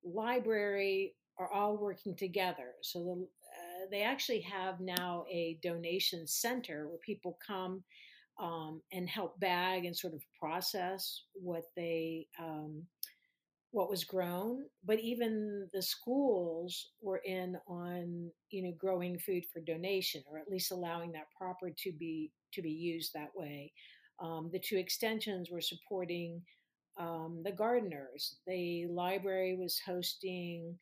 [0.06, 2.74] library are all working together.
[2.82, 7.84] So the, uh, they actually have now a donation center where people come
[8.40, 12.84] um, and help bag and sort of process what they um,
[13.72, 19.60] what was grown but even the schools were in on you know growing food for
[19.62, 23.72] donation or at least allowing that proper to be to be used that way
[24.22, 26.42] um, the two extensions were supporting
[26.98, 28.38] um, the gardeners.
[28.48, 30.78] The library was hosting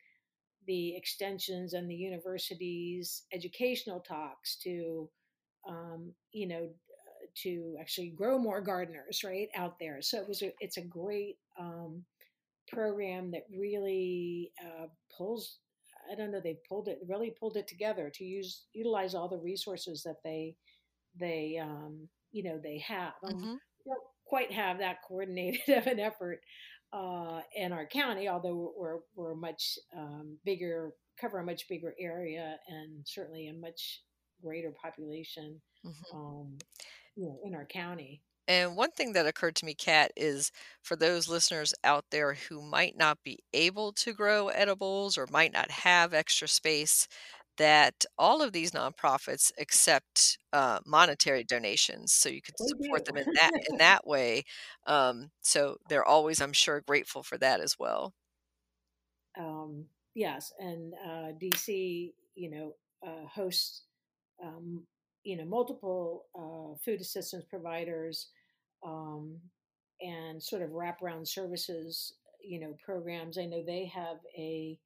[0.68, 5.10] the extensions and the universities educational talks to
[5.68, 6.70] um, you know
[7.36, 10.02] to actually grow more gardeners right out there.
[10.02, 12.04] So it was a, it's a great um,
[12.70, 15.60] program that really uh, pulls
[16.12, 19.38] i don't know they pulled it really pulled it together to use utilize all the
[19.38, 20.56] resources that they
[21.20, 23.14] they um, you know they have.
[23.24, 23.56] Mm-hmm.
[24.26, 26.42] Quite have that coordinated of an effort
[26.94, 32.58] uh, in our county although we're, we're much um, bigger cover a much bigger area
[32.68, 34.02] and certainly a much
[34.42, 36.18] greater population Mm-hmm.
[36.18, 36.58] um,
[37.16, 40.52] you know, in our county And one thing that occurred to me, Kat, is
[40.82, 45.54] for those listeners out there who might not be able to grow edibles or might
[45.54, 47.08] not have extra space,
[47.58, 53.28] that all of these nonprofits accept uh, monetary donations, so you could support them in
[53.36, 54.44] that in that way.
[54.88, 58.14] Um, so they're always, I'm sure, grateful for that as well.
[59.38, 59.86] um,
[60.16, 62.74] yes, and uh, DC, you know,
[63.06, 63.84] uh, hosts,
[64.44, 64.84] um,
[65.24, 68.30] you know, multiple uh, food assistance providers
[68.86, 69.40] um,
[70.02, 73.38] and sort of wraparound services, you know, programs.
[73.38, 74.80] I know they have a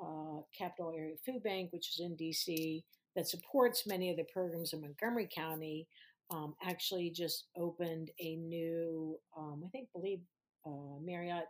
[0.00, 2.82] uh, Capital Area Food Bank, which is in DC,
[3.16, 5.86] that supports many of the programs in Montgomery County.
[6.30, 10.20] Um, actually, just opened a new, um, I think, believe
[10.66, 11.46] uh, Marriott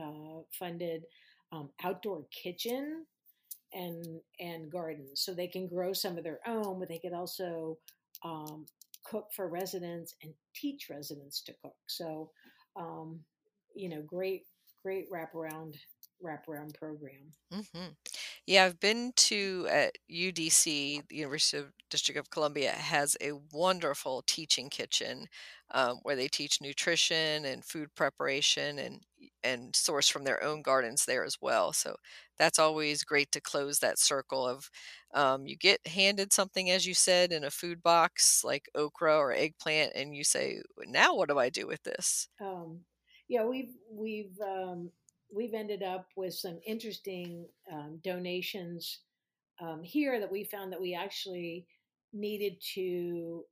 [0.00, 1.02] uh, funded
[1.52, 3.04] um, outdoor kitchen
[3.72, 7.76] and and gardens, so they can grow some of their own, but they could also
[8.24, 8.66] um,
[9.04, 11.74] cook for residents and teach residents to cook.
[11.86, 12.30] So,
[12.76, 13.20] um,
[13.74, 14.44] you know, great
[14.82, 15.74] great wraparound
[16.24, 17.32] wraparound program.
[17.52, 17.88] hmm
[18.46, 24.22] Yeah, I've been to at UDC, the University of District of Columbia has a wonderful
[24.26, 25.26] teaching kitchen
[25.72, 29.00] um, where they teach nutrition and food preparation and
[29.44, 31.72] and source from their own gardens there as well.
[31.72, 31.96] So
[32.38, 34.70] that's always great to close that circle of
[35.14, 39.32] um, you get handed something as you said in a food box like okra or
[39.32, 42.28] eggplant, and you say, now what do I do with this?
[42.40, 42.80] Um,
[43.28, 44.90] yeah, we've we've um,
[45.32, 49.00] we've ended up with some interesting um, donations
[49.60, 51.66] um, here that we found that we actually
[52.12, 53.44] needed to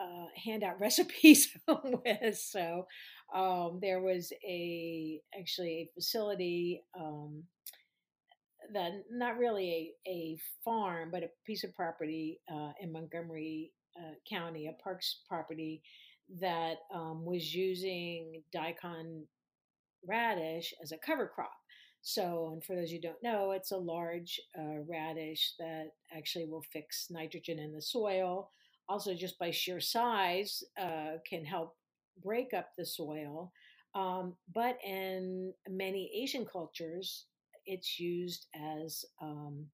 [0.00, 2.38] uh, hand out recipes with.
[2.38, 2.86] So
[3.34, 7.42] um, there was a actually a facility um,
[8.72, 14.14] that not really a, a farm, but a piece of property uh, in Montgomery uh,
[14.28, 15.82] County, a parks property
[16.40, 19.24] that um, was using daikon
[20.06, 21.52] radish as a cover crop.
[22.02, 26.64] So, and for those who don't know, it's a large uh, radish that actually will
[26.72, 28.50] fix nitrogen in the soil.
[28.88, 31.74] Also, just by sheer size, uh, can help
[32.22, 33.52] break up the soil.
[33.94, 37.26] Um, but in many Asian cultures,
[37.64, 39.66] it's used as um,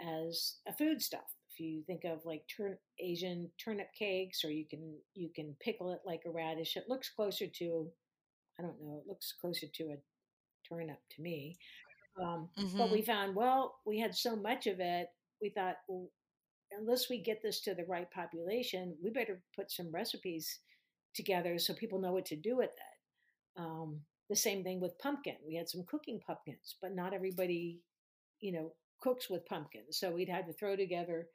[0.00, 1.34] as a foodstuff.
[1.50, 5.92] If you think of like turn, Asian turnip cakes, or you can you can pickle
[5.92, 6.76] it like a radish.
[6.76, 7.90] It looks closer to
[8.58, 8.98] I don't know.
[9.02, 9.96] It looks closer to a
[10.68, 11.58] turnip to me.
[12.22, 15.08] Um, but hmm we found, well, we had so much of it,
[15.40, 16.08] we thought, well,
[16.72, 20.60] unless we get this to the right population, we better put some recipes
[21.14, 23.60] together so people know what to do with it.
[23.60, 25.36] Um, the same thing with pumpkin.
[25.46, 27.80] We had some cooking pumpkins, but not everybody,
[28.40, 29.98] you know, cooks with pumpkins.
[29.98, 31.28] So we'd had to throw together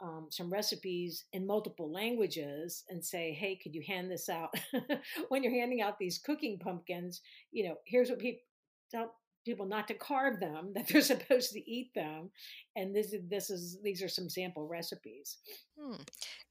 [0.00, 4.54] um, some recipes in multiple languages and say, hey, could you hand this out
[5.28, 7.20] when you're handing out these cooking pumpkins?
[7.52, 8.42] You know, here's what people
[8.90, 9.14] tell
[9.44, 12.30] people not to carve them, that they're supposed to eat them,
[12.76, 15.38] and this is this is these are some sample recipes.
[15.78, 16.02] Hmm,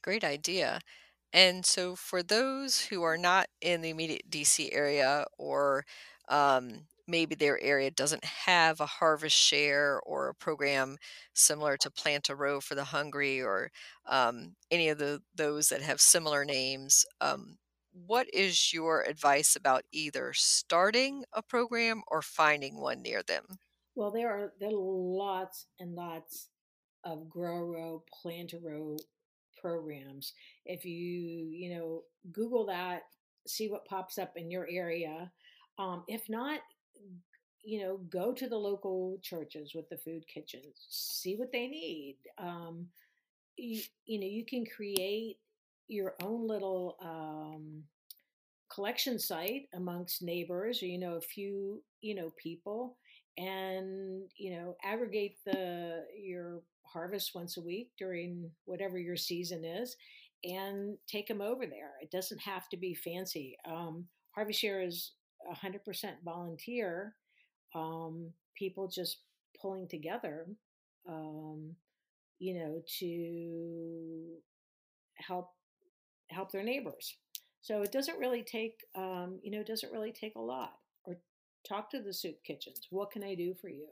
[0.01, 0.79] great idea.
[1.35, 5.83] And so, for those who are not in the immediate DC area, or
[6.29, 10.97] um, maybe their area doesn't have a harvest share or a program
[11.34, 13.72] similar to Plant a Row for the Hungry, or
[14.08, 17.58] um, any of the those that have similar names, um,
[17.93, 23.43] what is your advice about either starting a program or finding one near them?
[23.95, 26.49] Well, there are there are lots and lots
[27.04, 28.97] of grow row, plant a row
[29.62, 30.34] programs.
[30.66, 30.93] If you,
[31.51, 33.04] you know, Google that,
[33.47, 35.32] see what pops up in your area.
[35.78, 36.60] Um, if not,
[37.63, 42.17] you know, go to the local churches with the food kitchens, see what they need.
[42.37, 42.87] Um,
[43.57, 45.37] you, you know, you can create
[45.87, 47.83] your own little um,
[48.69, 52.97] collection site amongst neighbors or you know a few you know people
[53.37, 59.95] and you know aggregate the your harvest once a week during whatever your season is
[60.43, 65.11] and take them over there it doesn't have to be fancy um, harvest share is
[65.51, 65.79] 100%
[66.23, 67.15] volunteer
[67.75, 69.19] um, people just
[69.61, 70.47] pulling together
[71.07, 71.75] um,
[72.39, 74.35] you know to
[75.15, 75.51] help
[76.29, 77.15] help their neighbors
[77.63, 80.73] so it doesn't really take, um, you know, it doesn't really take a lot.
[81.05, 81.15] Or
[81.67, 82.87] talk to the soup kitchens.
[82.89, 83.87] What can I do for you?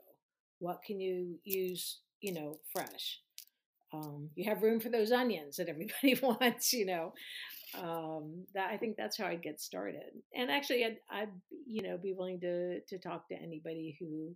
[0.59, 3.21] What can you use, you know, fresh?
[3.93, 7.13] Um, you have room for those onions that everybody wants, you know.
[7.79, 10.11] Um, that I think that's how I'd get started.
[10.35, 11.31] And actually, I'd, I'd
[11.65, 14.35] you know be willing to to talk to anybody who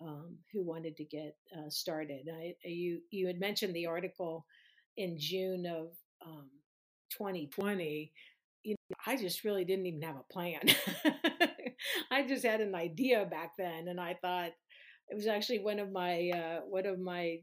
[0.00, 2.28] um, who wanted to get uh, started.
[2.32, 4.46] I, you you had mentioned the article
[4.96, 5.88] in June of
[6.24, 6.50] um,
[7.10, 8.08] 2020 um,
[8.64, 10.60] you know, I just really didn't even have a plan.
[12.10, 14.50] I just had an idea back then, and I thought
[15.08, 17.38] it was actually one of my uh, one of my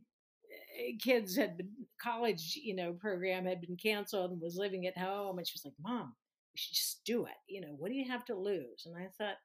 [1.02, 1.70] kids had been
[2.02, 5.66] college, you know, program had been canceled and was living at home, and she was
[5.66, 6.16] like, "Mom,
[6.54, 7.38] you should just do it.
[7.48, 9.38] You know, what do you have to lose?" And I thought,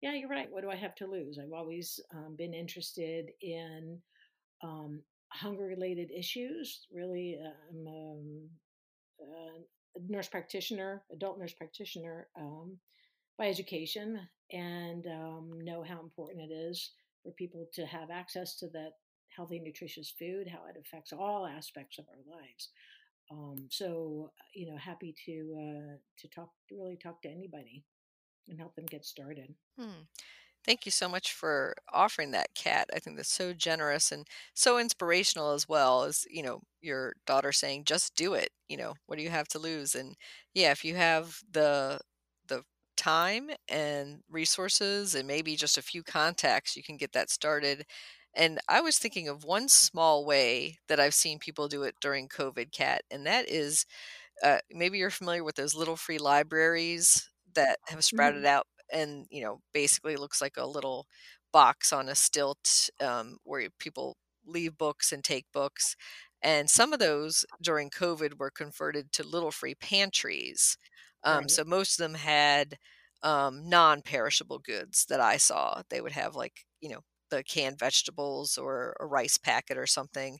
[0.00, 0.50] "Yeah, you're right.
[0.50, 1.38] What do I have to lose?
[1.38, 4.00] I've always um, been interested in."
[4.62, 5.02] Um,
[5.34, 7.38] hunger related issues really
[7.70, 8.48] i'm um,
[9.18, 9.58] uh,
[10.08, 12.78] nurse practitioner, adult nurse practitioner um,
[13.38, 14.20] by education,
[14.52, 18.92] and um, know how important it is for people to have access to that
[19.34, 22.70] healthy, nutritious food, how it affects all aspects of our lives.
[23.30, 27.84] Um, so, you know, happy to uh, to talk, really talk to anybody
[28.48, 29.54] and help them get started.
[29.78, 30.02] Hmm.
[30.64, 32.88] Thank you so much for offering that, Kat.
[32.94, 37.50] I think that's so generous and so inspirational as well as, you know, your daughter
[37.52, 38.50] saying, just do it.
[38.68, 39.94] You know, what do you have to lose?
[39.96, 40.14] And
[40.54, 42.00] yeah, if you have the
[42.46, 42.62] the
[42.96, 47.84] time and resources and maybe just a few contacts, you can get that started.
[48.34, 52.28] And I was thinking of one small way that I've seen people do it during
[52.28, 53.86] COVID, Cat, and that is
[54.42, 58.46] uh, maybe you're familiar with those little free libraries that have sprouted Mhm.
[58.46, 61.06] out and you know basically looks like a little
[61.52, 64.16] box on a stilt um, where people
[64.46, 65.96] leave books and take books
[66.42, 70.76] and some of those during covid were converted to little free pantries
[71.24, 71.48] um, Right.
[71.48, 72.76] so most of them had
[73.22, 77.00] um, non-perishable goods that i saw they would have like you know
[77.32, 80.38] the canned vegetables or a rice packet or something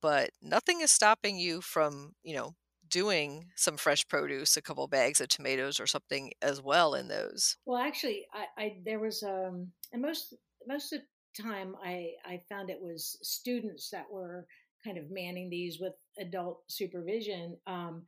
[0.00, 2.52] but nothing is stopping you from you know
[2.88, 7.56] doing some fresh produce a couple bags of tomatoes or something as well in those
[7.64, 10.34] Well, actually, I, I there was um, and most
[10.66, 14.46] most of the time, I I found it was students that were
[14.84, 17.56] kind of manning these with adult supervision.
[17.66, 18.04] Um,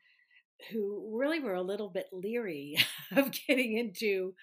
[0.70, 2.76] who really were a little bit leery
[3.16, 4.34] of getting into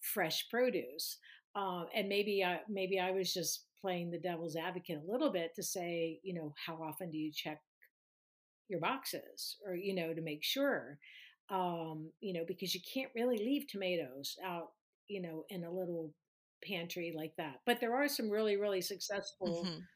[0.00, 1.18] fresh produce.
[1.54, 5.54] Um, and maybe I, maybe I was just playing the devil's advocate a little bit
[5.56, 7.62] to say, you know, how often do you check
[8.68, 10.98] your boxes or, you know, to make sure,
[11.48, 14.68] um, you know, because you can't really leave tomatoes out,
[15.08, 16.14] you know, in a little
[16.64, 17.60] pantry like that.
[17.66, 19.88] But there are some really, really successful hmm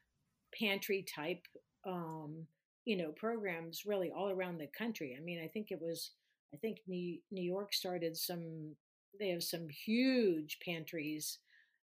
[0.59, 1.43] pantry type
[1.85, 2.47] um,
[2.85, 5.15] you know programs really all around the country.
[5.19, 6.13] I mean, I think it was
[6.53, 8.75] I think New, New York started some
[9.19, 11.39] they have some huge pantries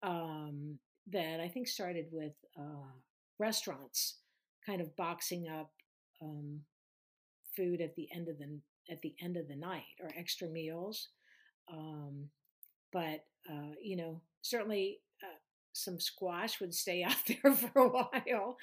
[0.04, 0.80] um,
[1.12, 2.92] that I think started with uh,
[3.40, 4.18] restaurants
[4.66, 5.72] kind of boxing up
[6.22, 6.62] um,
[7.56, 8.60] food at the end of the
[8.92, 11.10] at the end of the night or extra meals.
[11.72, 12.30] Um,
[12.92, 15.38] but uh, you know, certainly uh,
[15.74, 18.58] some squash would stay out there for a while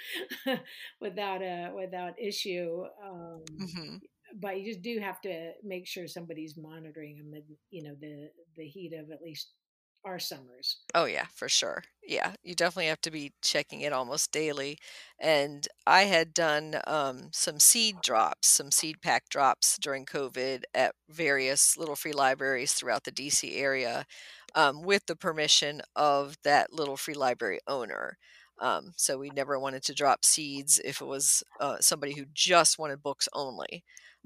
[1.00, 2.84] without a without issue.
[3.04, 3.96] Um, hmm
[4.40, 8.66] but you just do have to make sure somebody's monitoring them you know the the
[8.66, 9.52] heat of at least
[10.04, 10.78] our summers.
[10.94, 11.84] Oh yeah, for sure.
[12.02, 14.78] Yeah, you definitely have to be checking it almost daily.
[15.20, 20.94] And I had done um, some seed drops, some seed pack drops during COVID at
[21.08, 24.04] various little free libraries throughout the DC area
[24.54, 28.18] um, with the permission of that little free library owner.
[28.58, 32.78] Um, so we never wanted to drop seeds if it was uh, somebody who just
[32.78, 33.84] wanted books only.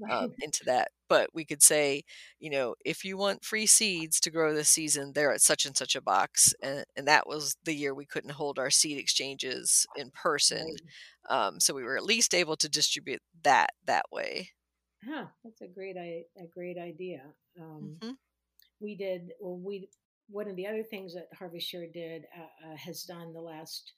[0.09, 0.89] Um, into that.
[1.09, 2.03] But we could say,
[2.39, 5.75] you know, if you want free seeds to grow this season, they're at such and
[5.77, 6.53] such a box.
[6.61, 10.79] And, and that was the year we couldn't hold our seed exchanges in person.
[11.29, 14.49] Um, so we were at least able to distribute that that way.
[15.05, 17.21] Huh, that's a great a great idea.
[17.59, 18.13] Um, hmm
[18.79, 19.57] we did well.
[19.57, 19.89] We
[20.29, 23.93] one of the other things that Harvest Share did uh, uh, has done the last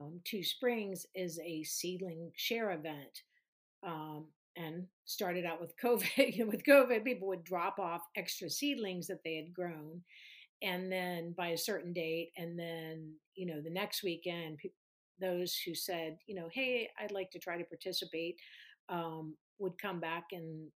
[0.00, 3.22] um, two springs is a seedling share event,
[3.82, 4.26] um,
[4.56, 6.34] and started out with COVID.
[6.36, 10.02] you know, with COVID, people would drop off extra seedlings that they had grown,
[10.62, 14.70] and then by a certain date, and then you know the next weekend, pe-
[15.20, 18.36] those who said, you know, hey, I'd like to try to participate,
[18.88, 20.68] um, would come back and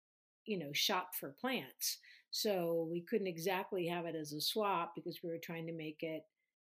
[0.45, 1.99] you know shop for plants.
[2.31, 6.03] So we couldn't exactly have it as a swap because we were trying to make
[6.03, 6.23] it,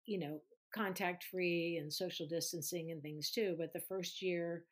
[0.07, 0.40] you know,
[0.74, 3.57] contact free and social distancing and things too.
[3.59, 4.64] But the first year,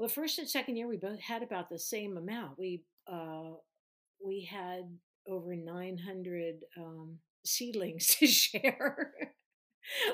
[0.00, 2.58] well, the first and second year, we both had about the same amount.
[2.58, 3.52] We uh,
[4.24, 4.98] we had
[5.28, 9.12] over 900 um, seedlings to share,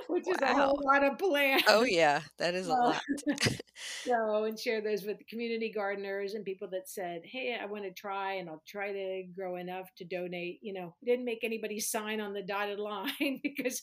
[0.08, 1.64] which is a whole lot of plants.
[1.68, 3.02] Oh, yeah, that is a Uh, lot.
[4.04, 7.84] so and share those with the community gardeners and people that said, "Hey, I want
[7.84, 11.80] to try, and I'll try to grow enough to donate." You know, didn't make anybody
[11.80, 13.82] sign on the dotted line because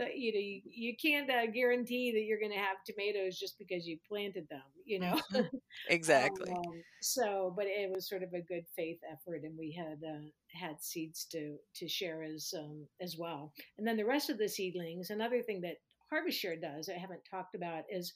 [0.00, 3.58] uh, you know you, you can't uh, guarantee that you're going to have tomatoes just
[3.58, 4.62] because you planted them.
[4.84, 5.42] You know, hmm
[5.88, 6.52] Exactly.
[6.52, 10.26] um, so but it was sort of a good faith effort, and we had uh,
[10.52, 13.52] had seeds to to share as um, as well.
[13.78, 15.76] And then the rest of the seedlings, another thing that
[16.10, 18.12] Harvest Share does, I haven't talked about, is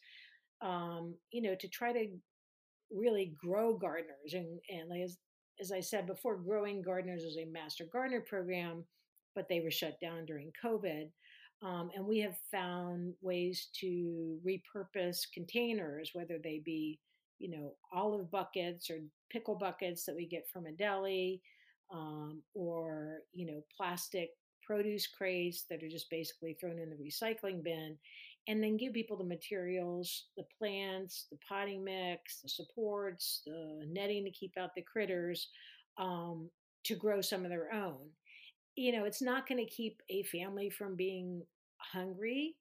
[0.60, 2.08] um, you know, to try to
[2.90, 4.34] really grow gardeners.
[4.34, 5.18] And, and as,
[5.60, 8.84] as I said before, growing gardeners is a master gardener program,
[9.34, 11.10] but they were shut down during COVID.
[11.62, 16.98] Um, and we have found ways to repurpose containers, whether they be,
[17.38, 18.98] you know, olive buckets or
[19.30, 21.40] pickle buckets that we get from a deli,
[21.90, 24.30] um, or, you know, plastic
[24.62, 27.96] produce crates that are just basically thrown in the recycling bin
[28.48, 34.24] and then give people the materials, the plants, the potting mix, the supports, the netting
[34.24, 35.48] to keep out the critters,
[35.98, 36.48] um,
[36.84, 38.08] to grow some of their own.
[38.76, 41.42] You know, it's not going to keep a family from being
[41.78, 42.56] hungry,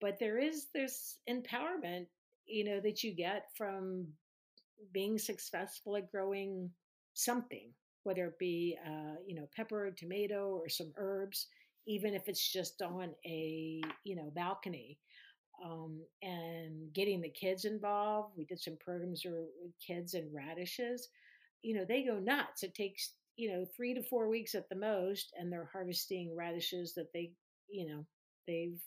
[0.00, 2.06] but there is this empowerment,
[2.46, 4.06] you know, that you get from
[4.92, 6.70] being successful at growing
[7.14, 7.70] something,
[8.04, 11.48] whether it be, uh, you know, pepper, tomato, or some herbs,
[11.86, 14.98] even if it's just on a, you know, balcony
[15.64, 18.32] um, and getting the kids involved.
[18.36, 19.48] We did some programs with
[19.84, 21.08] kids and radishes.
[21.62, 22.62] You know, they go nuts.
[22.62, 26.94] It takes, you know, three to four weeks at the most, and they're harvesting radishes
[26.94, 27.32] that they,
[27.68, 28.06] you know,
[28.46, 28.80] they've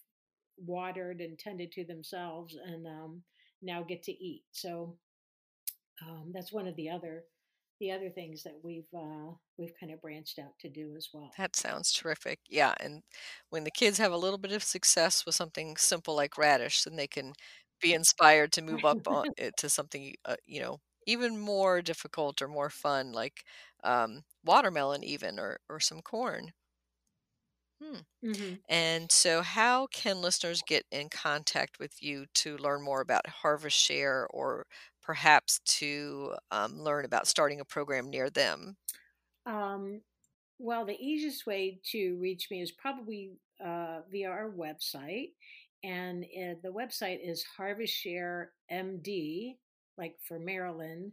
[0.57, 3.23] watered and tended to themselves and um,
[3.61, 4.43] now get to eat.
[4.51, 4.97] So
[6.01, 7.25] um, that's one of the other
[7.79, 11.37] the other things that we've uh, we've kind of branched out to do as well.
[11.37, 12.39] That sounds terrific.
[12.49, 13.03] Yeah, and
[13.49, 16.95] when the kids have a little bit of success with something simple like radish, then
[16.97, 17.33] they can
[17.81, 20.79] be inspired to move up on it to something, uh, you know,
[21.09, 23.45] even more difficult or more fun, like
[23.83, 26.53] um, watermelon, even or or some corn.
[27.81, 27.97] Hmm.
[28.23, 33.27] hmm And so, how can listeners get in contact with you to learn more about
[33.27, 34.67] Harvest Share, or
[35.01, 38.77] perhaps to um, learn about starting a program near them?
[39.45, 40.01] Um,
[40.59, 43.33] Well, the easiest way to reach me is probably
[43.63, 45.33] uh, via our website.
[45.83, 49.57] And uh, the website is harvestsharemd,
[49.99, 51.11] like for Maryland,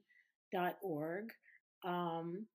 [0.52, 1.32] dot org.
[1.84, 2.46] Um,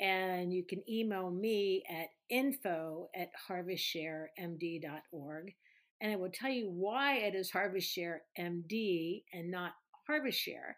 [0.00, 5.54] and you can email me at info at harvestsharemd.org.
[6.00, 9.72] And I will tell you why it is Harvest Share MD and not
[10.06, 10.76] Harvest Share.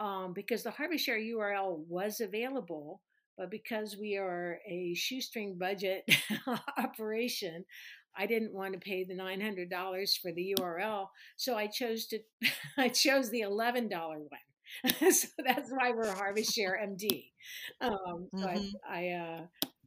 [0.00, 3.00] Um, because the Harvest Share URL was available,
[3.36, 6.08] but because we are a shoestring budget
[6.78, 7.64] operation,
[8.16, 11.08] I didn't want to pay the $900 for the URL.
[11.36, 12.20] So I chose to,
[12.78, 14.90] I chose the $11 one.
[15.12, 17.30] so that's why we're Harvest Share MD.
[17.80, 19.40] Um, but hmm I, uh,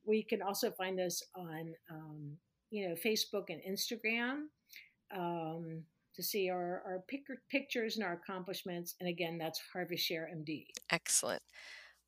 [0.05, 2.37] we can also find us on, um,
[2.69, 4.45] you know, Facebook and Instagram
[5.15, 5.83] um,
[6.15, 8.95] to see our, our pic- pictures and our accomplishments.
[8.99, 10.65] And again, that's Harvest Share MD.
[10.89, 11.41] Excellent.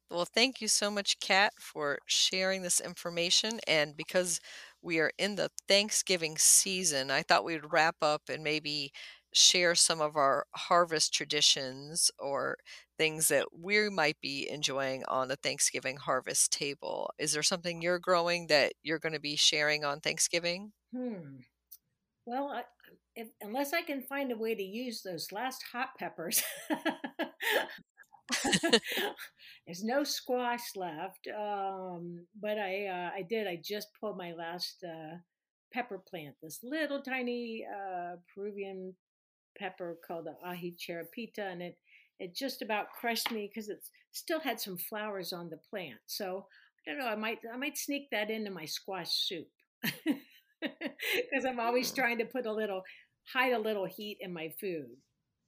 [0.09, 3.59] Well, thank you so much, Kat, for sharing this information.
[3.67, 4.39] And because
[4.82, 8.91] we are in the Thanksgiving season, I thought we'd wrap up and maybe
[9.34, 12.57] share some of our harvest traditions or
[12.97, 17.11] things that we might be enjoying on the Thanksgiving harvest table.
[17.19, 20.71] Is there something you're growing that you're going to be sharing on Thanksgiving?
[20.93, 21.38] Hmm.
[22.25, 22.63] Well, I,
[23.15, 26.43] if, unless I can find a way to use those last hot peppers,
[29.65, 33.47] There's no squash left, um, but I uh, I did.
[33.47, 35.17] I just pulled my last uh,
[35.73, 38.95] pepper plant, this little tiny uh, Peruvian
[39.57, 41.77] pepper called the ají charapita, and it
[42.19, 43.80] it just about crushed me because it
[44.11, 45.99] still had some flowers on the plant.
[46.07, 46.47] So
[46.88, 47.07] I don't know.
[47.07, 49.47] I might I might sneak that into my squash soup
[50.61, 52.84] because I'm always trying to put a little
[53.34, 54.88] hide a little heat in my food.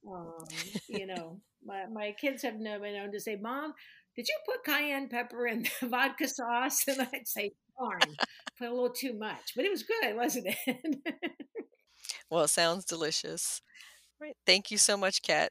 [0.06, 0.46] Um,
[0.88, 3.72] you know, my my kids have been known to say, "Mom,
[4.16, 8.00] did you put cayenne pepper in the vodka sauce?" And I'd say, "Darn,
[8.58, 10.96] put a little too much," but it was good, wasn't it?
[12.30, 13.62] well, it sounds delicious.
[14.20, 14.36] Right.
[14.46, 15.50] Thank you so much, Kat.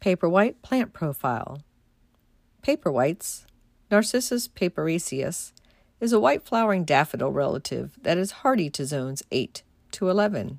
[0.00, 1.60] Paperwhite plant profile.
[2.62, 3.44] Paperwhites,
[3.90, 5.52] Narcissus papyraceus,
[6.00, 10.58] is a white flowering daffodil relative that is hardy to zones 8 to 11.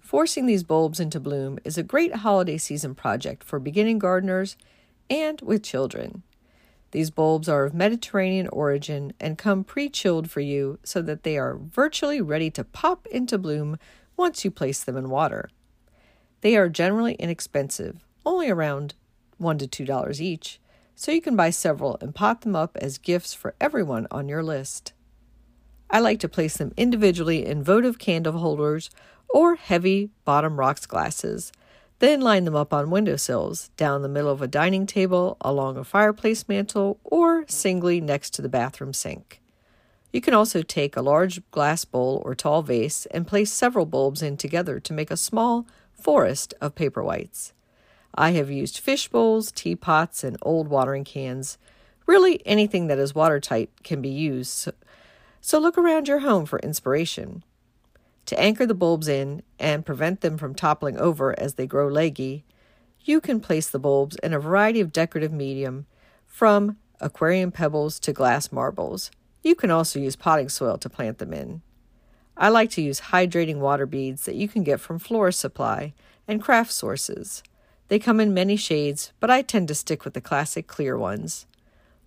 [0.00, 4.56] Forcing these bulbs into bloom is a great holiday season project for beginning gardeners
[5.10, 6.22] and with children.
[6.92, 11.36] These bulbs are of Mediterranean origin and come pre chilled for you so that they
[11.36, 13.76] are virtually ready to pop into bloom
[14.16, 15.50] once you place them in water.
[16.40, 18.94] They are generally inexpensive, only around
[19.38, 20.60] one to two dollars each,
[20.94, 24.42] so you can buy several and pot them up as gifts for everyone on your
[24.42, 24.92] list.
[25.88, 28.90] I like to place them individually in votive candle holders
[29.28, 31.52] or heavy bottom rocks glasses,
[31.98, 35.84] then line them up on windowsills, down the middle of a dining table, along a
[35.84, 39.40] fireplace mantel, or singly next to the bathroom sink.
[40.12, 44.22] You can also take a large glass bowl or tall vase and place several bulbs
[44.22, 47.52] in together to make a small forest of paperwhites.
[48.16, 51.58] I have used fish bowls, teapots, and old watering cans.
[52.06, 54.68] Really, anything that is watertight can be used.
[55.40, 57.44] So look around your home for inspiration.
[58.26, 62.44] To anchor the bulbs in and prevent them from toppling over as they grow leggy,
[63.04, 65.86] you can place the bulbs in a variety of decorative medium,
[66.26, 69.10] from aquarium pebbles to glass marbles.
[69.42, 71.62] You can also use potting soil to plant them in.
[72.36, 75.94] I like to use hydrating water beads that you can get from Florist Supply
[76.26, 77.42] and craft sources.
[77.88, 81.46] They come in many shades, but I tend to stick with the classic clear ones.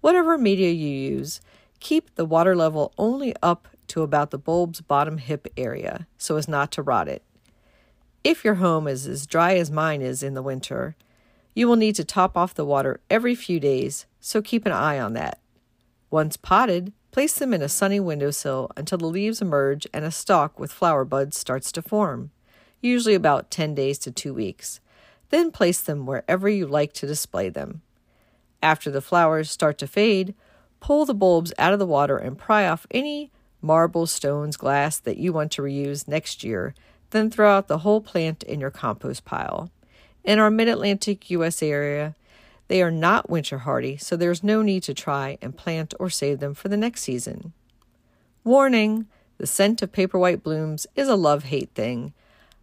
[0.01, 1.41] Whatever media you use,
[1.79, 6.47] keep the water level only up to about the bulb's bottom hip area so as
[6.47, 7.23] not to rot it.
[8.23, 10.95] If your home is as dry as mine is in the winter,
[11.55, 14.99] you will need to top off the water every few days, so keep an eye
[14.99, 15.39] on that.
[16.11, 20.59] Once potted, place them in a sunny windowsill until the leaves emerge and a stalk
[20.59, 22.31] with flower buds starts to form,
[22.81, 24.79] usually about 10 days to 2 weeks.
[25.29, 27.81] Then place them wherever you like to display them.
[28.61, 30.33] After the flowers start to fade,
[30.79, 35.17] pull the bulbs out of the water and pry off any marble, stones, glass that
[35.17, 36.73] you want to reuse next year.
[37.11, 39.71] Then throw out the whole plant in your compost pile.
[40.23, 41.63] In our mid Atlantic U.S.
[41.63, 42.15] area,
[42.67, 46.39] they are not winter hardy, so there's no need to try and plant or save
[46.39, 47.53] them for the next season.
[48.43, 49.07] Warning
[49.37, 52.13] the scent of paperwhite blooms is a love hate thing.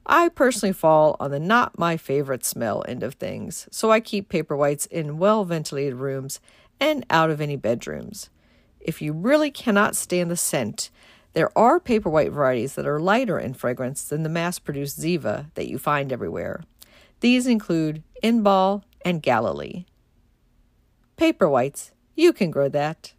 [0.08, 4.28] I personally fall on the not my favorite smell end of things, so I keep
[4.28, 6.40] paper whites in well ventilated rooms
[6.78, 8.30] and out of any bedrooms.
[8.78, 10.90] If you really cannot stand the scent,
[11.32, 15.52] there are paper white varieties that are lighter in fragrance than the mass produced Ziva
[15.54, 16.62] that you find everywhere.
[17.18, 19.86] These include Inbal and Galilee.
[21.16, 23.12] Paper whites, you can grow that.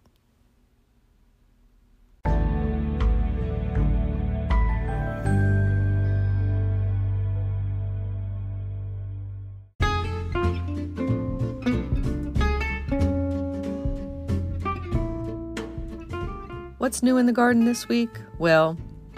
[16.88, 18.18] What's new in the garden this week?
[18.40, 18.78] Well,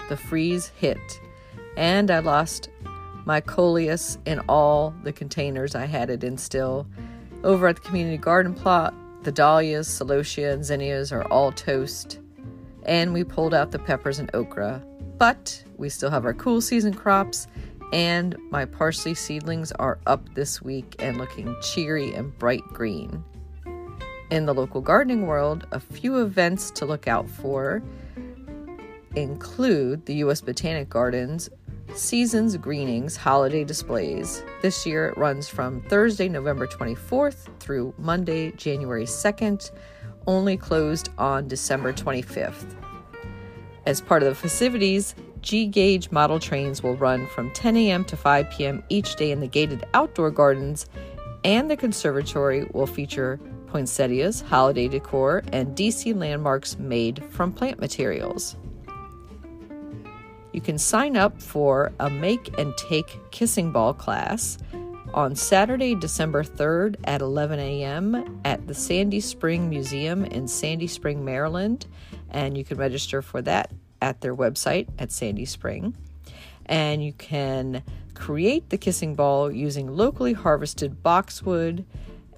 [0.09, 1.21] the freeze hit,
[1.77, 2.67] and I lost
[3.25, 6.87] my coleus in all the containers I had it in still.
[7.43, 12.17] Over at the community garden plot, the dahlias, celosia, and zinnias are all toast,
[12.87, 14.83] and we pulled out the peppers and okra.
[15.19, 17.45] But we still have our cool season crops,
[17.93, 23.23] and my parsley seedlings are up this week and looking cheery and bright green.
[24.29, 27.81] In the local gardening world, a few events to look out for.
[29.15, 30.39] include the U.S.
[30.39, 31.49] Botanic Gardens
[31.95, 34.43] Seasons Greenings holiday displays.
[34.61, 39.71] This year it runs from Thursday, November 24th through Monday, January 2nd,
[40.27, 42.75] only closed on December 25th.
[43.87, 48.05] As part of the festivities, G gauge model trains will run from 10 a.m.
[48.05, 48.83] to 5 p.m.
[48.89, 50.85] each day in the gated outdoor gardens,
[51.43, 53.39] and the conservatory will feature
[53.69, 58.55] poinsettias, holiday decor, and DC landmarks made from plant materials.
[60.51, 64.57] You can sign up for a make and take kissing ball class
[65.13, 68.41] on Saturday, December 3rd at 11 a.m.
[68.45, 71.85] at the Sandy Spring Museum in Sandy Spring, Maryland.
[72.29, 75.95] And you can register for that at their website at Sandy Spring.
[76.65, 81.85] And you can create the kissing ball using locally harvested boxwood.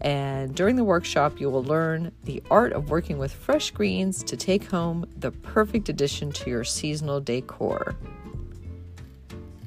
[0.02, 4.36] And during the workshop, you will learn the art of working with fresh greens to
[4.36, 7.96] take home the perfect addition to your seasonal decor.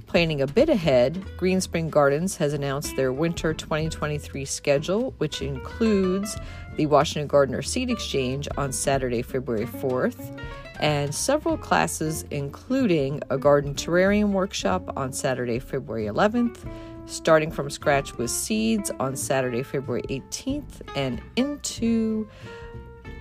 [0.06, 6.36] Planning a bit ahead, Greenspring Gardens has announced their winter 2023 schedule, which includes
[6.76, 10.40] the Washington Gardener Seed Exchange on Saturday, February 4th,
[10.80, 16.58] and several classes, including a garden terrarium workshop on Saturday, February 11th,
[17.06, 22.28] starting from scratch with seeds on Saturday, February 18th, and into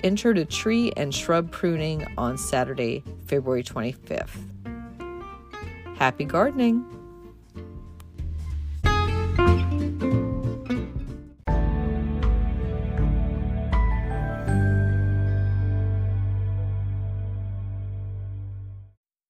[0.04, 4.30] intro to tree and shrub pruning on Saturday, February 25th.
[5.96, 7.03] Happy gardening!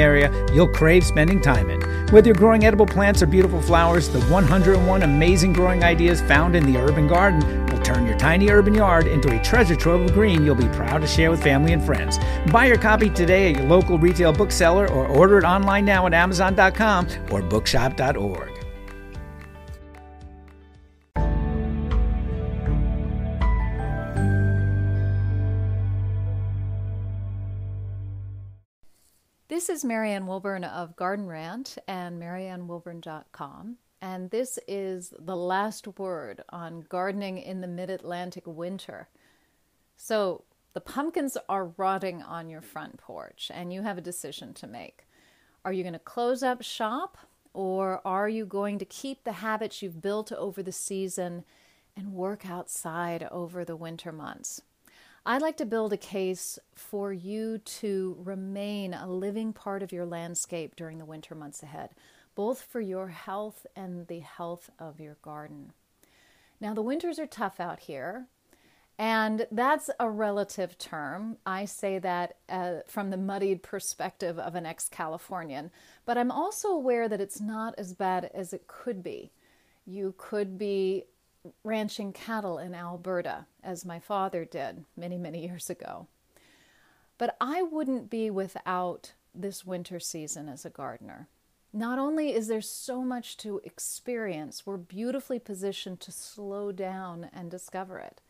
[0.00, 1.80] area you'll crave spending time in.
[2.12, 6.70] Whether you're growing edible plants or beautiful flowers, the 101 amazing growing ideas found in
[6.70, 10.44] the urban garden will turn your tiny urban yard into a treasure trove of green
[10.44, 12.18] you'll be proud to share with family and friends.
[12.52, 16.14] Buy your copy today at your local retail bookseller or order it online now at
[16.14, 18.55] Amazon.com or bookshop.org.
[29.56, 33.76] This is Marianne Willburn of Garden Rant and mariannewillburn.com.
[34.02, 39.08] And this is the last word on gardening in the mid Atlantic winter.
[39.96, 40.44] So,
[40.74, 45.06] the pumpkins are rotting on your front porch, and you have a decision to make.
[45.64, 47.16] Are you going to close up shop,
[47.54, 51.46] or are you going to keep the habits you've built over the season
[51.96, 54.60] and work outside over the winter months?
[55.28, 60.06] I'd like to build a case for you to remain a living part of your
[60.06, 61.90] landscape during the winter months ahead,
[62.36, 65.72] both for your health and the health of your garden.
[66.60, 68.26] Now, the winters are tough out here,
[69.00, 71.38] and that's a relative term.
[71.44, 75.72] I say that uh, from the muddied perspective of an ex Californian,
[76.04, 79.32] but I'm also aware that it's not as bad as it could be.
[79.86, 81.06] You could be
[81.64, 86.06] ranching cattle in Alberta, as my father did many, many years ago.
[87.18, 91.28] But I wouldn't be without this winter season as a gardener.
[91.72, 97.50] Not only is there so much to experience, we're beautifully positioned to slow down and
[97.50, 98.22] discover it.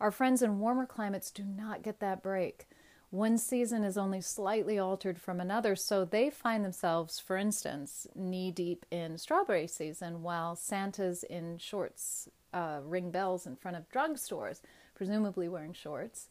[0.00, 2.68] Our friends in warmer climates do not get that break.
[3.10, 8.50] One season is only slightly altered from another, so they find themselves, for instance, knee
[8.50, 14.60] deep in strawberry season while Santa's in shorts uh, ring bells in front of drugstores,
[14.94, 16.28] presumably wearing shorts.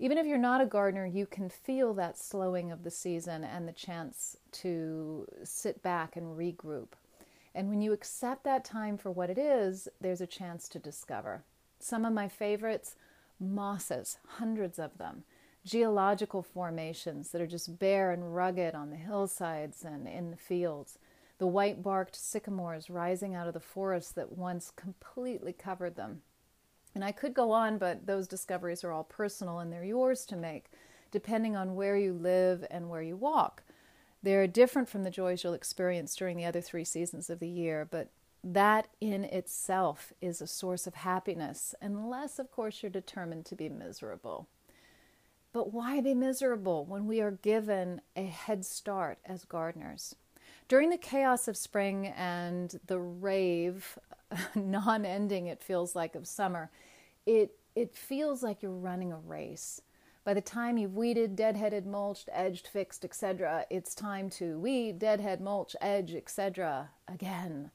[0.00, 3.68] Even if you're not a gardener, you can feel that slowing of the season and
[3.68, 6.88] the chance to sit back and regroup.
[7.54, 11.44] And when you accept that time for what it is, there's a chance to discover.
[11.78, 12.96] Some of my favorites
[13.38, 15.24] mosses, hundreds of them,
[15.64, 20.98] geological formations that are just bare and rugged on the hillsides and in the fields
[21.42, 26.22] the white barked sycamores rising out of the forest that once completely covered them.
[26.94, 30.36] And I could go on, but those discoveries are all personal and they're yours to
[30.36, 30.66] make,
[31.10, 33.64] depending on where you live and where you walk.
[34.22, 37.88] They're different from the joys you'll experience during the other three seasons of the year,
[37.90, 38.10] but
[38.44, 43.68] that in itself is a source of happiness, unless, of course, you're determined to be
[43.68, 44.46] miserable.
[45.52, 50.16] But why be miserable when we are given a head start as gardeners?
[50.68, 53.98] During the chaos of spring and the rave,
[54.54, 56.70] non ending, it feels like, of summer,
[57.26, 59.82] it, it feels like you're running a race.
[60.24, 65.40] By the time you've weeded, deadheaded, mulched, edged, fixed, etc., it's time to weed, deadhead,
[65.40, 66.90] mulch, edge, etc.
[67.08, 67.70] again.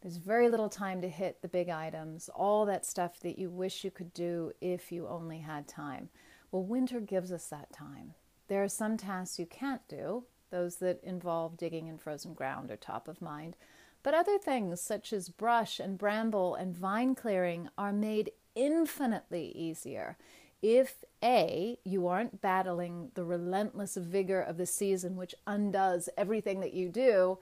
[0.00, 3.84] There's very little time to hit the big items, all that stuff that you wish
[3.84, 6.08] you could do if you only had time.
[6.54, 8.14] Well, winter gives us that time.
[8.46, 12.76] There are some tasks you can't do, those that involve digging in frozen ground are
[12.76, 13.56] top of mind.
[14.04, 20.16] But other things, such as brush and bramble and vine clearing, are made infinitely easier
[20.62, 26.72] if A, you aren't battling the relentless vigor of the season, which undoes everything that
[26.72, 27.40] you do,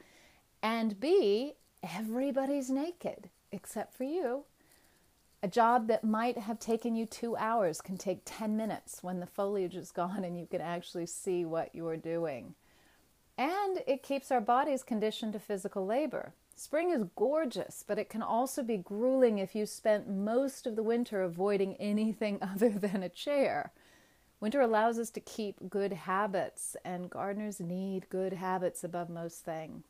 [0.62, 1.52] and B,
[1.82, 4.44] everybody's naked except for you.
[5.44, 9.26] A job that might have taken you two hours can take 10 minutes when the
[9.26, 12.54] foliage is gone and you can actually see what you're doing.
[13.36, 16.32] And it keeps our bodies conditioned to physical labor.
[16.54, 20.82] Spring is gorgeous, but it can also be grueling if you spent most of the
[20.82, 23.72] winter avoiding anything other than a chair.
[24.38, 29.84] Winter allows us to keep good habits, and gardeners need good habits above most things.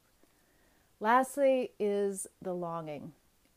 [1.00, 3.12] Lastly, is the longing.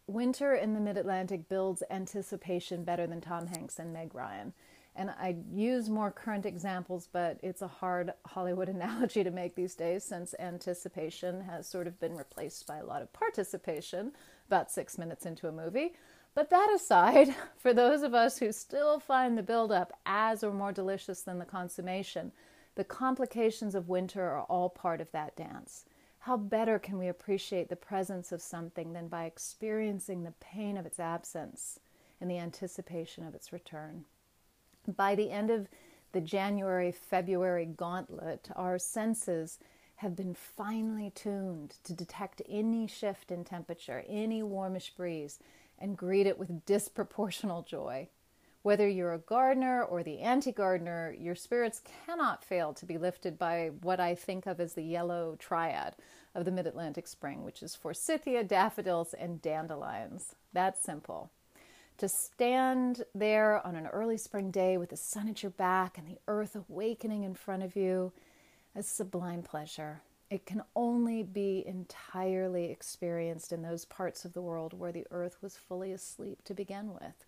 [0.08, 4.54] Winter in the mid Atlantic builds anticipation better than Tom Hanks and Meg Ryan.
[4.96, 9.76] And I use more current examples, but it's a hard Hollywood analogy to make these
[9.76, 14.14] days since anticipation has sort of been replaced by a lot of participation
[14.48, 15.96] about six minutes into a movie.
[16.34, 20.72] But that aside, for those of us who still find the build-up as or more
[20.72, 22.32] delicious than the consummation,
[22.76, 25.86] the complications of winter are all part of that dance.
[26.26, 30.84] How better can we appreciate the presence of something than by experiencing the pain of
[30.88, 31.80] its absence
[32.20, 34.06] and the anticipation of its return?
[34.88, 35.68] By the end of
[36.14, 39.60] the January February gauntlet, our senses
[39.98, 45.38] have been finely tuned to detect any shift in temperature, any warmish breeze,
[45.78, 48.10] and greet it with disproportional joy.
[48.66, 53.38] Whether you're a gardener or the anti gardener, your spirits cannot fail to be lifted
[53.38, 55.96] by what I think of as the yellow triad
[56.34, 60.34] of the mid Atlantic spring, which is forsythia, daffodils, and dandelions.
[60.52, 61.30] That's simple.
[62.00, 66.08] To stand there on an early spring day with the sun at your back and
[66.08, 68.14] the earth awakening in front of you,
[68.76, 70.02] a sublime pleasure.
[70.32, 75.38] It can only be entirely experienced in those parts of the world where the earth
[75.44, 77.26] was fully asleep to begin with.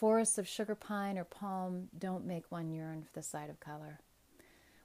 [0.00, 4.00] Forests of sugar pine or palm don't make one yearn for the sight of color.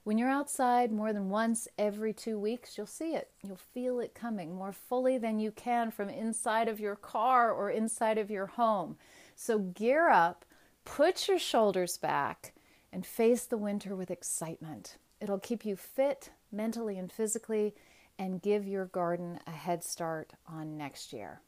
[0.03, 3.29] When you're outside more than once every two weeks, you'll see it.
[3.41, 7.69] You'll feel it coming more fully than you can from inside of your car or
[7.69, 8.97] inside of your home.
[9.37, 10.43] So gear up,
[10.83, 12.51] put your shoulders back,
[12.91, 14.97] and face the winter with excitement.
[15.21, 17.73] It'll keep you fit mentally and physically
[18.19, 21.39] and give your garden a head start on next year.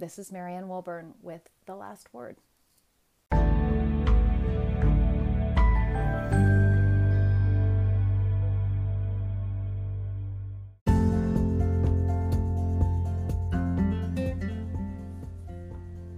[0.00, 2.38] This is Marianne Willburn with The Last Word.